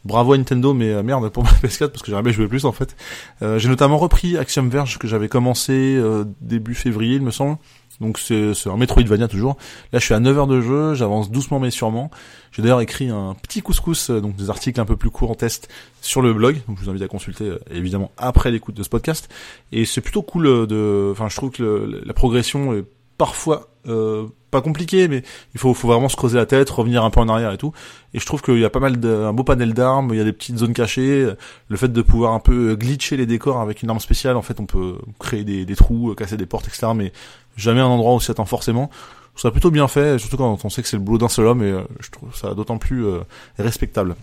bravo 0.05 0.32
à 0.32 0.38
Nintendo, 0.38 0.75
mais 0.75 0.91
euh, 0.91 1.03
merde 1.03 1.29
pour 1.31 1.44
ma 1.44 1.50
PS4 1.62 1.88
parce 1.88 2.03
que 2.03 2.06
j'aimerais 2.06 2.23
bien 2.23 2.32
jouer 2.32 2.49
plus 2.49 2.65
en 2.65 2.73
fait. 2.73 2.97
Euh, 3.43 3.59
j'ai 3.59 3.69
notamment 3.69 3.99
repris 3.99 4.37
Axiom 4.37 4.69
Verge 4.69 4.99
que 4.99 5.06
j'avais 5.09 5.29
commencé 5.29 5.73
euh, 5.73 6.25
début 6.41 6.75
février, 6.75 7.17
il 7.17 7.23
me 7.23 7.31
semble. 7.31 7.59
Donc 8.00 8.18
c'est 8.18 8.52
un 8.66 8.76
Metroidvania 8.76 9.28
toujours. 9.28 9.56
Là 9.92 9.98
je 9.98 10.04
suis 10.04 10.14
à 10.14 10.20
9 10.20 10.38
heures 10.38 10.46
de 10.46 10.60
jeu, 10.60 10.94
j'avance 10.94 11.30
doucement 11.30 11.58
mais 11.58 11.70
sûrement. 11.70 12.10
J'ai 12.52 12.62
d'ailleurs 12.62 12.80
écrit 12.80 13.08
un 13.10 13.34
petit 13.42 13.60
couscous, 13.60 14.10
donc 14.10 14.36
des 14.36 14.50
articles 14.50 14.80
un 14.80 14.84
peu 14.84 14.96
plus 14.96 15.10
courts 15.10 15.30
en 15.30 15.34
test 15.34 15.68
sur 16.00 16.22
le 16.22 16.32
blog. 16.32 16.60
Donc 16.68 16.78
je 16.78 16.84
vous 16.84 16.90
invite 16.90 17.02
à 17.02 17.08
consulter 17.08 17.52
évidemment 17.70 18.10
après 18.16 18.50
l'écoute 18.50 18.74
de 18.74 18.82
ce 18.82 18.88
podcast. 18.88 19.28
Et 19.72 19.84
c'est 19.84 20.00
plutôt 20.00 20.22
cool 20.22 20.66
de, 20.66 21.10
enfin 21.12 21.28
je 21.28 21.36
trouve 21.36 21.50
que 21.50 22.02
la 22.04 22.12
progression 22.14 22.74
est 22.74 22.84
parfois 23.18 23.68
euh, 23.88 24.26
pas 24.50 24.62
compliqué, 24.62 25.08
mais 25.08 25.22
il 25.54 25.60
faut, 25.60 25.74
faut 25.74 25.88
vraiment 25.88 26.08
se 26.08 26.16
creuser 26.16 26.38
la 26.38 26.46
tête, 26.46 26.70
revenir 26.70 27.04
un 27.04 27.10
peu 27.10 27.20
en 27.20 27.28
arrière 27.28 27.52
et 27.52 27.58
tout. 27.58 27.72
Et 28.14 28.20
je 28.20 28.24
trouve 28.24 28.40
qu'il 28.40 28.58
y 28.58 28.64
a 28.64 28.70
pas 28.70 28.80
mal 28.80 28.98
de, 28.98 29.30
beau 29.32 29.44
panel 29.44 29.74
d'armes, 29.74 30.10
il 30.12 30.16
y 30.16 30.20
a 30.20 30.24
des 30.24 30.32
petites 30.32 30.56
zones 30.56 30.72
cachées, 30.72 31.28
le 31.68 31.76
fait 31.76 31.92
de 31.92 32.02
pouvoir 32.02 32.32
un 32.32 32.40
peu 32.40 32.74
glitcher 32.76 33.18
les 33.18 33.26
décors 33.26 33.60
avec 33.60 33.82
une 33.82 33.90
arme 33.90 34.00
spéciale, 34.00 34.36
en 34.36 34.42
fait, 34.42 34.58
on 34.60 34.64
peut 34.64 34.96
créer 35.18 35.44
des, 35.44 35.66
des 35.66 35.76
trous, 35.76 36.14
casser 36.14 36.38
des 36.38 36.46
portes, 36.46 36.66
etc. 36.66 36.86
Mais 36.94 37.12
jamais 37.58 37.81
un 37.81 37.87
endroit 37.87 38.14
où 38.14 38.20
s'y 38.20 38.31
attend 38.31 38.44
forcément. 38.44 38.90
Je 39.34 39.43
trouve 39.43 39.50
ça 39.50 39.52
plutôt 39.52 39.70
bien 39.70 39.88
fait, 39.88 40.19
surtout 40.19 40.37
quand 40.37 40.64
on 40.64 40.69
sait 40.69 40.82
que 40.82 40.88
c'est 40.88 40.96
le 40.96 41.02
boulot 41.02 41.19
d'un 41.19 41.28
seul 41.28 41.46
homme, 41.46 41.62
et 41.62 41.70
euh, 41.70 41.82
je 42.00 42.10
trouve 42.10 42.34
ça 42.34 42.55
d'autant 42.55 42.78
plus 42.78 43.06
euh, 43.06 43.20
respectable. 43.58 44.16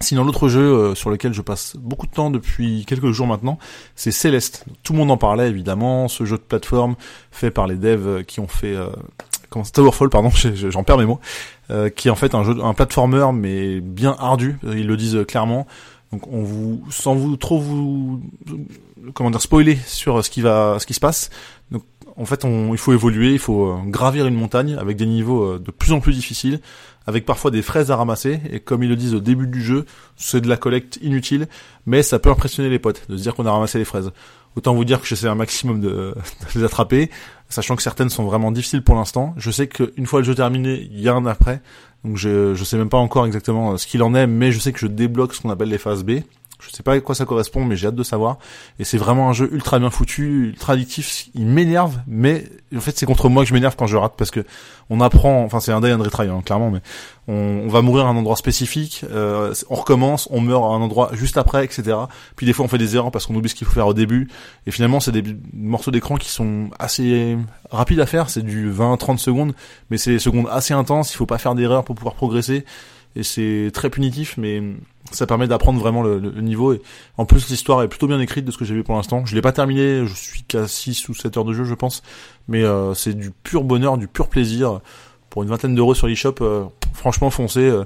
Sinon, 0.00 0.24
l'autre 0.24 0.48
jeu 0.48 0.60
euh, 0.60 0.94
sur 0.94 1.10
lequel 1.10 1.34
je 1.34 1.42
passe 1.42 1.76
beaucoup 1.76 2.06
de 2.06 2.12
temps 2.12 2.30
depuis 2.30 2.84
quelques 2.86 3.10
jours 3.10 3.26
maintenant, 3.26 3.58
c'est 3.96 4.12
Céleste. 4.12 4.64
Tout 4.84 4.92
le 4.92 5.00
monde 5.00 5.10
en 5.10 5.16
parlait 5.16 5.48
évidemment, 5.48 6.06
ce 6.06 6.24
jeu 6.24 6.36
de 6.36 6.42
plateforme 6.42 6.94
fait 7.32 7.50
par 7.50 7.66
les 7.66 7.74
devs 7.74 8.24
qui 8.24 8.38
ont 8.38 8.46
fait 8.46 8.76
euh, 8.76 8.90
comment 9.50 9.64
Towerfall, 9.64 10.08
pardon, 10.08 10.30
j'en 10.70 10.84
perds 10.84 10.98
mes 10.98 11.06
mots, 11.06 11.18
euh, 11.70 11.90
qui 11.90 12.08
est 12.08 12.10
en 12.12 12.16
fait 12.16 12.36
un 12.36 12.44
jeu, 12.44 12.56
un 12.62 12.74
platformer 12.74 13.28
mais 13.34 13.80
bien 13.80 14.14
ardu. 14.20 14.58
Ils 14.62 14.86
le 14.86 14.96
disent 14.96 15.24
clairement. 15.26 15.66
Donc 16.12 16.28
on 16.28 16.42
vous, 16.42 16.84
sans 16.90 17.14
vous 17.16 17.36
trop 17.36 17.58
vous, 17.58 18.22
comment 19.14 19.30
dire, 19.30 19.42
spoiler 19.42 19.76
sur 19.84 20.24
ce 20.24 20.30
qui 20.30 20.42
va, 20.42 20.76
ce 20.78 20.86
qui 20.86 20.94
se 20.94 21.00
passe. 21.00 21.28
Donc 21.72 21.82
en 22.18 22.24
fait, 22.24 22.44
on, 22.44 22.72
il 22.72 22.78
faut 22.78 22.92
évoluer, 22.92 23.32
il 23.32 23.38
faut 23.38 23.78
gravir 23.86 24.26
une 24.26 24.34
montagne 24.34 24.76
avec 24.78 24.96
des 24.96 25.06
niveaux 25.06 25.58
de 25.58 25.70
plus 25.70 25.92
en 25.92 26.00
plus 26.00 26.12
difficiles 26.12 26.60
avec 27.08 27.24
parfois 27.24 27.50
des 27.50 27.62
fraises 27.62 27.90
à 27.90 27.96
ramasser, 27.96 28.38
et 28.50 28.60
comme 28.60 28.82
ils 28.82 28.88
le 28.90 28.94
disent 28.94 29.14
au 29.14 29.20
début 29.20 29.46
du 29.46 29.62
jeu, 29.62 29.86
c'est 30.16 30.42
de 30.42 30.48
la 30.48 30.58
collecte 30.58 30.98
inutile, 31.00 31.48
mais 31.86 32.02
ça 32.02 32.18
peut 32.18 32.28
impressionner 32.28 32.68
les 32.68 32.78
potes 32.78 33.00
de 33.08 33.16
se 33.16 33.22
dire 33.22 33.34
qu'on 33.34 33.46
a 33.46 33.50
ramassé 33.50 33.78
les 33.78 33.86
fraises. 33.86 34.12
Autant 34.56 34.74
vous 34.74 34.84
dire 34.84 35.00
que 35.00 35.06
j'essaie 35.06 35.26
un 35.26 35.34
maximum 35.34 35.80
de, 35.80 36.14
les 36.54 36.64
attraper, 36.64 37.10
sachant 37.48 37.76
que 37.76 37.82
certaines 37.82 38.10
sont 38.10 38.24
vraiment 38.24 38.52
difficiles 38.52 38.82
pour 38.82 38.94
l'instant. 38.94 39.32
Je 39.38 39.50
sais 39.50 39.68
qu'une 39.68 40.04
fois 40.04 40.20
le 40.20 40.26
jeu 40.26 40.34
terminé, 40.34 40.86
il 40.92 41.00
y 41.00 41.08
a 41.08 41.14
un 41.14 41.24
après, 41.24 41.62
donc 42.04 42.18
je, 42.18 42.54
je 42.54 42.62
sais 42.62 42.76
même 42.76 42.90
pas 42.90 42.98
encore 42.98 43.24
exactement 43.24 43.78
ce 43.78 43.86
qu'il 43.86 44.02
en 44.02 44.14
est, 44.14 44.26
mais 44.26 44.52
je 44.52 44.58
sais 44.58 44.74
que 44.74 44.78
je 44.78 44.86
débloque 44.86 45.32
ce 45.32 45.40
qu'on 45.40 45.48
appelle 45.48 45.70
les 45.70 45.78
phases 45.78 46.04
B, 46.04 46.20
je 46.60 46.70
sais 46.70 46.82
pas 46.82 46.94
à 46.94 47.00
quoi 47.00 47.14
ça 47.14 47.24
correspond, 47.24 47.64
mais 47.64 47.76
j'ai 47.76 47.86
hâte 47.86 47.94
de 47.94 48.02
savoir. 48.02 48.38
Et 48.78 48.84
c'est 48.84 48.98
vraiment 48.98 49.28
un 49.28 49.32
jeu 49.32 49.48
ultra 49.52 49.78
bien 49.78 49.90
foutu, 49.90 50.48
ultra 50.48 50.72
addictif. 50.72 51.28
Il 51.34 51.46
m'énerve, 51.46 51.98
mais 52.06 52.44
en 52.76 52.80
fait 52.80 52.98
c'est 52.98 53.06
contre 53.06 53.28
moi 53.28 53.44
que 53.44 53.48
je 53.48 53.54
m'énerve 53.54 53.76
quand 53.76 53.86
je 53.86 53.96
rate 53.96 54.14
parce 54.16 54.30
que 54.30 54.44
on 54.90 55.00
apprend. 55.00 55.44
Enfin 55.44 55.60
c'est 55.60 55.70
un 55.70 55.80
day 55.80 55.92
and 55.92 56.02
retry 56.02 56.28
hein, 56.28 56.42
clairement, 56.44 56.70
mais 56.70 56.80
on, 57.28 57.68
va 57.68 57.82
mourir 57.82 58.06
à 58.06 58.08
un 58.08 58.16
endroit 58.16 58.36
spécifique, 58.36 59.04
euh, 59.10 59.54
on 59.70 59.76
recommence, 59.76 60.28
on 60.32 60.40
meurt 60.40 60.64
à 60.64 60.68
un 60.68 60.80
endroit 60.80 61.10
juste 61.12 61.36
après, 61.36 61.64
etc. 61.64 61.96
Puis 62.34 62.46
des 62.46 62.52
fois 62.52 62.64
on 62.64 62.68
fait 62.68 62.78
des 62.78 62.96
erreurs 62.96 63.12
parce 63.12 63.26
qu'on 63.26 63.34
oublie 63.36 63.50
ce 63.50 63.54
qu'il 63.54 63.66
faut 63.66 63.74
faire 63.74 63.86
au 63.86 63.94
début. 63.94 64.28
Et 64.66 64.72
finalement 64.72 64.98
c'est 64.98 65.12
des 65.12 65.22
morceaux 65.52 65.92
d'écran 65.92 66.16
qui 66.16 66.30
sont 66.30 66.70
assez 66.78 67.38
rapides 67.70 68.00
à 68.00 68.06
faire. 68.06 68.30
C'est 68.30 68.42
du 68.42 68.72
20-30 68.72 69.18
secondes, 69.18 69.54
mais 69.90 69.98
c'est 69.98 70.10
des 70.10 70.18
secondes 70.18 70.48
assez 70.50 70.74
intenses. 70.74 71.12
Il 71.12 71.16
faut 71.16 71.26
pas 71.26 71.38
faire 71.38 71.54
d'erreurs 71.54 71.84
pour 71.84 71.94
pouvoir 71.94 72.14
progresser. 72.14 72.64
Et 73.16 73.22
c'est 73.22 73.70
très 73.72 73.90
punitif, 73.90 74.36
mais 74.36 74.62
ça 75.10 75.26
permet 75.26 75.48
d'apprendre 75.48 75.80
vraiment 75.80 76.02
le, 76.02 76.18
niveau. 76.40 76.72
Et 76.72 76.82
en 77.16 77.24
plus, 77.24 77.48
l'histoire 77.48 77.82
est 77.82 77.88
plutôt 77.88 78.06
bien 78.06 78.20
écrite 78.20 78.44
de 78.44 78.50
ce 78.50 78.58
que 78.58 78.64
j'ai 78.64 78.74
vu 78.74 78.84
pour 78.84 78.96
l'instant. 78.96 79.24
Je 79.24 79.34
l'ai 79.34 79.42
pas 79.42 79.52
terminé, 79.52 80.06
je 80.06 80.14
suis 80.14 80.42
qu'à 80.42 80.68
6 80.68 81.08
ou 81.08 81.14
7 81.14 81.36
heures 81.36 81.44
de 81.44 81.52
jeu, 81.52 81.64
je 81.64 81.74
pense. 81.74 82.02
Mais 82.46 82.62
euh, 82.62 82.94
c'est 82.94 83.14
du 83.14 83.30
pur 83.30 83.64
bonheur, 83.64 83.98
du 83.98 84.08
pur 84.08 84.28
plaisir. 84.28 84.80
Pour 85.30 85.42
une 85.42 85.48
vingtaine 85.50 85.74
d'euros 85.74 85.94
sur 85.94 86.06
l'eShop, 86.06 86.36
euh, 86.40 86.64
franchement 86.94 87.30
foncé. 87.30 87.60
Euh, 87.60 87.84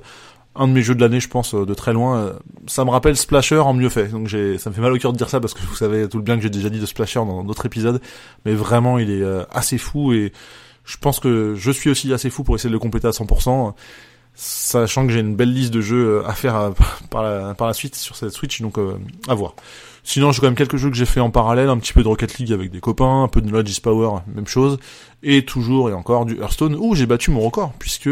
un 0.54 0.68
de 0.68 0.72
mes 0.74 0.82
jeux 0.82 0.94
de 0.94 1.00
l'année, 1.00 1.18
je 1.18 1.28
pense, 1.28 1.54
de 1.54 1.74
très 1.74 1.94
loin. 1.94 2.34
ça 2.66 2.84
me 2.84 2.90
rappelle 2.90 3.16
Splasher 3.16 3.56
en 3.60 3.72
mieux 3.72 3.88
fait. 3.88 4.08
Donc 4.08 4.28
j'ai, 4.28 4.58
ça 4.58 4.68
me 4.68 4.74
fait 4.74 4.82
mal 4.82 4.92
au 4.92 4.98
cœur 4.98 5.14
de 5.14 5.16
dire 5.16 5.30
ça 5.30 5.40
parce 5.40 5.54
que 5.54 5.62
vous 5.62 5.74
savez 5.74 6.06
tout 6.10 6.18
le 6.18 6.22
bien 6.22 6.36
que 6.36 6.42
j'ai 6.42 6.50
déjà 6.50 6.68
dit 6.68 6.78
de 6.78 6.84
Splasher 6.84 7.20
dans 7.20 7.42
d'autres 7.42 7.64
épisodes. 7.64 8.02
Mais 8.44 8.52
vraiment, 8.52 8.98
il 8.98 9.10
est 9.10 9.24
assez 9.50 9.78
fou 9.78 10.12
et 10.12 10.30
je 10.84 10.98
pense 10.98 11.20
que 11.20 11.54
je 11.56 11.70
suis 11.70 11.88
aussi 11.88 12.12
assez 12.12 12.28
fou 12.28 12.44
pour 12.44 12.54
essayer 12.54 12.68
de 12.68 12.74
le 12.74 12.78
compléter 12.78 13.06
à 13.06 13.12
100% 13.12 13.72
sachant 14.34 15.06
que 15.06 15.12
j'ai 15.12 15.20
une 15.20 15.36
belle 15.36 15.52
liste 15.52 15.72
de 15.72 15.80
jeux 15.80 16.20
euh, 16.20 16.28
à 16.28 16.32
faire 16.32 16.56
euh, 16.56 16.70
par 17.10 17.66
la, 17.66 17.72
suite 17.74 17.94
sur 17.96 18.16
cette 18.16 18.30
Switch, 18.30 18.60
donc 18.60 18.78
euh, 18.78 18.98
à 19.28 19.34
voir. 19.34 19.54
Sinon, 20.04 20.32
j'ai 20.32 20.40
quand 20.40 20.46
même 20.46 20.56
quelques 20.56 20.76
jeux 20.76 20.90
que 20.90 20.96
j'ai 20.96 21.06
fait 21.06 21.20
en 21.20 21.30
parallèle, 21.30 21.68
un 21.68 21.78
petit 21.78 21.92
peu 21.92 22.02
de 22.02 22.08
Rocket 22.08 22.38
League 22.38 22.52
avec 22.52 22.70
des 22.70 22.80
copains, 22.80 23.22
un 23.22 23.28
peu 23.28 23.40
de 23.40 23.50
Logis 23.50 23.80
Power, 23.80 24.20
même 24.34 24.48
chose, 24.48 24.78
et 25.22 25.44
toujours 25.44 25.90
et 25.90 25.92
encore 25.92 26.24
du 26.24 26.40
Hearthstone 26.40 26.74
où 26.74 26.94
j'ai 26.94 27.06
battu 27.06 27.30
mon 27.30 27.40
record 27.40 27.72
puisque 27.78 28.10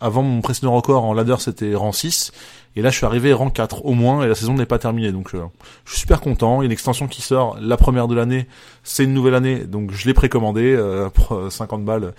avant 0.00 0.22
mon 0.22 0.40
précédent 0.42 0.72
record 0.72 1.04
en 1.04 1.14
ladder 1.14 1.36
c'était 1.38 1.74
rang 1.74 1.92
6 1.92 2.32
et 2.76 2.82
là 2.82 2.90
je 2.90 2.96
suis 2.96 3.06
arrivé 3.06 3.32
rang 3.32 3.50
4 3.50 3.84
au 3.84 3.92
moins 3.92 4.24
et 4.24 4.28
la 4.28 4.34
saison 4.34 4.54
n'est 4.54 4.66
pas 4.66 4.78
terminée 4.78 5.12
donc 5.12 5.30
je 5.32 5.90
suis 5.90 6.00
super 6.00 6.20
content, 6.20 6.60
il 6.60 6.64
y 6.64 6.66
a 6.66 6.66
une 6.66 6.72
extension 6.72 7.08
qui 7.08 7.22
sort 7.22 7.56
la 7.60 7.76
première 7.76 8.08
de 8.08 8.14
l'année, 8.14 8.46
c'est 8.82 9.04
une 9.04 9.14
nouvelle 9.14 9.34
année 9.34 9.64
donc 9.64 9.92
je 9.92 10.06
l'ai 10.06 10.14
précommandé 10.14 10.74
euh, 10.74 11.08
pour 11.08 11.50
50 11.50 11.84
balles, 11.84 12.12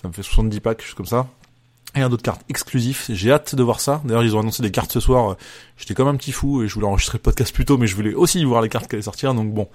ça 0.00 0.06
me 0.06 0.12
fait 0.12 0.22
70 0.22 0.60
packs, 0.60 0.82
juste 0.82 0.94
comme 0.94 1.06
ça 1.06 1.26
et 1.94 2.00
un 2.00 2.12
autre 2.12 2.22
carte 2.22 2.42
exclusif. 2.48 3.10
J'ai 3.12 3.32
hâte 3.32 3.54
de 3.54 3.62
voir 3.62 3.80
ça. 3.80 4.02
D'ailleurs, 4.04 4.24
ils 4.24 4.36
ont 4.36 4.40
annoncé 4.40 4.62
des 4.62 4.70
cartes 4.70 4.92
ce 4.92 5.00
soir. 5.00 5.36
J'étais 5.76 5.94
comme 5.94 6.08
un 6.08 6.16
petit 6.16 6.32
fou 6.32 6.62
et 6.62 6.68
je 6.68 6.74
voulais 6.74 6.86
enregistrer 6.86 7.18
le 7.18 7.22
podcast 7.22 7.54
plus 7.54 7.64
tôt, 7.64 7.78
mais 7.78 7.86
je 7.86 7.96
voulais 7.96 8.14
aussi 8.14 8.44
voir 8.44 8.62
les 8.62 8.68
cartes 8.68 8.88
qui 8.88 8.96
allaient 8.96 9.02
sortir. 9.02 9.34
Donc 9.34 9.52
bon. 9.52 9.68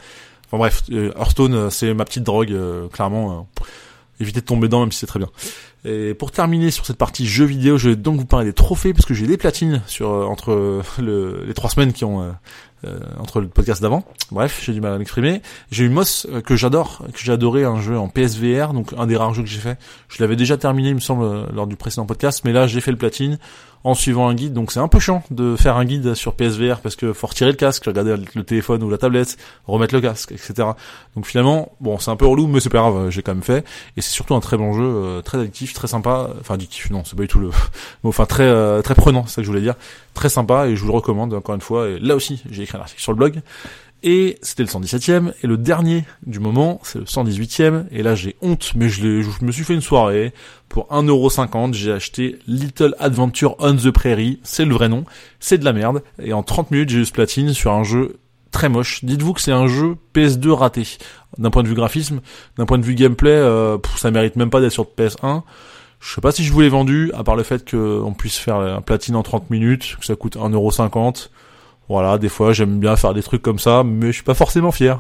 Enfin 0.48 0.58
bref, 0.58 0.84
euh, 0.91 1.12
Hearthstone, 1.17 1.55
euh, 1.55 1.70
c'est 1.70 1.93
ma 1.93 2.05
petite 2.05 2.24
drogue, 2.24 2.51
euh, 2.51 2.88
clairement. 2.89 3.48
éviter 4.20 4.41
de 4.41 4.46
tomber 4.46 4.67
dedans, 4.67 4.82
même 4.82 4.91
si 4.91 5.00
c'est 5.00 5.08
très 5.08 5.20
bien. 5.20 5.29
Et 5.86 6.13
pour 6.13 6.32
terminer 6.32 6.72
sur 6.72 6.86
cette 6.86 6.98
partie 6.98 7.25
jeux 7.25 7.46
vidéo, 7.46 7.78
je 7.78 7.90
vais 7.90 7.96
donc 7.96 8.20
vous 8.20 8.25
parler 8.25 8.46
des 8.46 8.54
trophées 8.54 8.94
parce 8.94 9.06
que 9.06 9.13
j'ai 9.13 9.28
des 9.28 9.38
platines 9.38 9.82
sur 9.86 10.10
entre 10.10 10.82
les 11.00 11.54
trois 11.54 11.70
semaines 11.70 11.92
qui 11.92 12.06
ont 12.06 12.34
euh, 12.86 13.00
entre 13.18 13.40
le 13.40 13.48
podcast 13.48 13.82
d'avant. 13.82 14.04
Bref, 14.30 14.62
j'ai 14.66 14.74
du 14.74 14.82
mal 14.82 14.92
à 14.92 14.98
m'exprimer. 14.98 15.42
J'ai 15.72 15.86
eu 15.86 15.90
Moss 15.90 16.28
euh, 16.30 16.42
que 16.42 16.58
j'adore, 16.58 17.02
que 17.13 17.20
j'ai 17.20 17.32
adoré 17.32 17.63
un 17.63 17.80
jeu 17.80 17.98
en 17.98 18.10
PSVR, 18.10 18.74
donc 18.74 18.92
un 18.98 19.08
des 19.08 19.16
rares 19.16 19.34
jeux 19.34 19.44
que 19.44 19.48
j'ai 19.48 19.60
fait. 19.60 19.78
Je 20.10 20.22
l'avais 20.22 20.36
déjà 20.36 20.58
terminé, 20.58 20.90
il 20.90 20.96
me 20.96 21.00
semble, 21.00 21.24
euh, 21.24 21.46
lors 21.54 21.66
du 21.66 21.78
précédent 21.78 22.06
podcast, 22.06 22.42
mais 22.44 22.52
là 22.52 22.68
j'ai 22.68 22.82
fait 22.82 22.92
le 22.92 22.98
platine 22.98 23.38
en 23.86 23.94
suivant 23.94 24.28
un 24.28 24.34
guide. 24.34 24.54
Donc 24.54 24.72
c'est 24.72 24.80
un 24.80 24.88
peu 24.88 25.00
chiant 25.00 25.24
de 25.32 25.56
faire 25.56 25.78
un 25.78 25.86
guide 25.86 26.13
sur 26.13 26.36
PSVR 26.36 26.80
parce 26.82 26.96
que 26.96 27.13
faut 27.13 27.28
retirer 27.28 27.52
le 27.52 27.56
casque, 27.58 27.86
regarder 27.86 28.16
le 28.34 28.44
téléphone 28.44 28.84
ou 28.84 28.90
la 28.90 28.98
tablette, 28.98 29.38
remettre 29.66 29.94
le 29.94 30.02
casque, 30.02 30.32
etc. 30.32 30.70
Donc 31.16 31.25
finalement, 31.25 31.72
bon, 31.80 32.00
c'est 32.00 32.12
un 32.12 32.16
peu 32.16 32.25
relou, 32.25 32.48
mais 32.48 32.60
c'est 32.60 32.70
pas 32.70 32.80
grave, 32.80 33.10
j'ai 33.10 33.22
quand 33.22 33.34
même 33.34 33.44
fait. 33.44 33.66
Et 33.98 34.02
c'est 34.02 34.12
surtout 34.12 34.36
un 34.36 34.40
très 34.40 34.58
bon 34.58 34.74
jeu, 34.74 34.84
euh, 34.84 35.22
très 35.22 35.40
addictif, 35.40 35.73
très 35.74 35.88
sympa. 35.88 36.30
Enfin 36.39 36.56
addictif, 36.56 36.89
non, 36.89 37.03
c'est 37.06 37.15
pas 37.15 37.24
du 37.24 37.27
tout 37.27 37.39
le. 37.39 37.50
enfin 38.03 38.25
très 38.25 38.44
euh, 38.44 38.82
très 38.82 38.96
prenant, 38.96 39.25
c'est 39.25 39.36
ça 39.36 39.42
que 39.42 39.46
je 39.46 39.50
voulais 39.50 39.62
dire. 39.62 39.75
Très 40.13 40.30
sympa 40.30 40.68
et 40.68 40.75
je 40.75 40.82
vous 40.82 40.88
le 40.88 40.94
recommande 40.94 41.34
encore 41.34 41.56
une 41.56 41.62
fois. 41.62 41.89
Et 41.89 42.00
là 42.00 42.15
aussi, 42.15 42.44
j'ai 42.50 42.63
écrit 42.63 42.77
un 42.77 42.82
article 42.82 43.01
sur 43.01 43.12
le 43.12 43.18
blog. 43.18 43.42
Et 44.06 44.38
c'était 44.42 44.63
le 44.63 44.70
117e. 44.70 45.32
Et 45.44 45.48
le 45.48 45.58
dernier 45.58 46.03
du 46.25 46.39
moment, 46.39 46.82
c'est 46.84 47.00
le 47.00 47.06
118e. 47.06 47.86
Et 47.92 48.03
là, 48.03 48.15
j'ai 48.15 48.36
honte, 48.42 48.74
mais 48.75 48.89
je, 48.89 49.22
je 49.22 49.46
me 49.46 49.51
suis 49.51 49.63
fait 49.63 49.74
une 49.74 49.82
soirée. 49.82 50.34
Pour 50.68 50.88
1,50€, 50.88 51.74
j'ai 51.74 51.92
acheté 51.92 52.38
Little 52.46 52.96
Adventure 53.00 53.56
on 53.60 53.75
the 53.75 53.92
Prairie. 53.92 54.39
C'est 54.44 54.65
le 54.65 54.74
vrai 54.74 54.89
nom. 54.89 55.06
C'est 55.39 55.58
de 55.58 55.63
la 55.63 55.72
merde. 55.72 56.03
Et 56.22 56.34
en 56.34 56.44
30 56.44 56.72
minutes, 56.72 56.89
j'ai 56.89 57.00
eu 57.00 57.06
ce 57.06 57.13
platine 57.13 57.53
sur 57.53 57.72
un 57.72 57.84
jeu 57.84 58.18
très 58.54 58.70
moche. 58.70 59.04
Dites-vous 59.04 59.34
que 59.34 59.42
c'est 59.42 59.52
un 59.52 59.68
jeu 59.68 59.98
PS2 60.16 60.52
raté. 60.52 60.88
D'un 61.38 61.50
point 61.50 61.64
de 61.64 61.68
vue 61.68 61.74
graphisme, 61.74 62.22
d'un 62.58 62.66
point 62.66 62.78
de 62.78 62.86
vue 62.86 62.96
gameplay, 62.96 63.32
euh, 63.32 63.78
ça 63.98 64.12
mérite 64.12 64.38
même 64.38 64.50
pas 64.50 64.62
d'être 64.62 64.72
sur 64.72 64.86
PS1. 64.86 65.42
Je 66.00 66.14
sais 66.14 66.22
pas 66.22 66.32
si 66.32 66.44
je 66.44 66.54
vous 66.54 66.62
l'ai 66.62 66.70
vendu, 66.70 67.12
à 67.14 67.24
part 67.24 67.36
le 67.36 67.44
fait 67.44 67.70
qu'on 67.70 68.14
puisse 68.14 68.38
faire 68.38 68.58
un 68.58 68.82
platine 68.82 69.16
en 69.16 69.24
30 69.24 69.50
minutes, 69.50 69.98
que 70.00 70.06
ça 70.06 70.16
coûte 70.16 70.38
1,50€. 70.38 71.30
Voilà, 71.90 72.18
des 72.18 72.30
fois 72.30 72.54
j'aime 72.54 72.80
bien 72.80 72.96
faire 72.96 73.14
des 73.14 73.24
trucs 73.24 73.42
comme 73.42 73.60
ça, 73.60 73.84
mais 73.84 74.08
je 74.08 74.14
suis 74.14 74.24
pas 74.24 74.34
forcément 74.34 74.72
fier. 74.72 75.00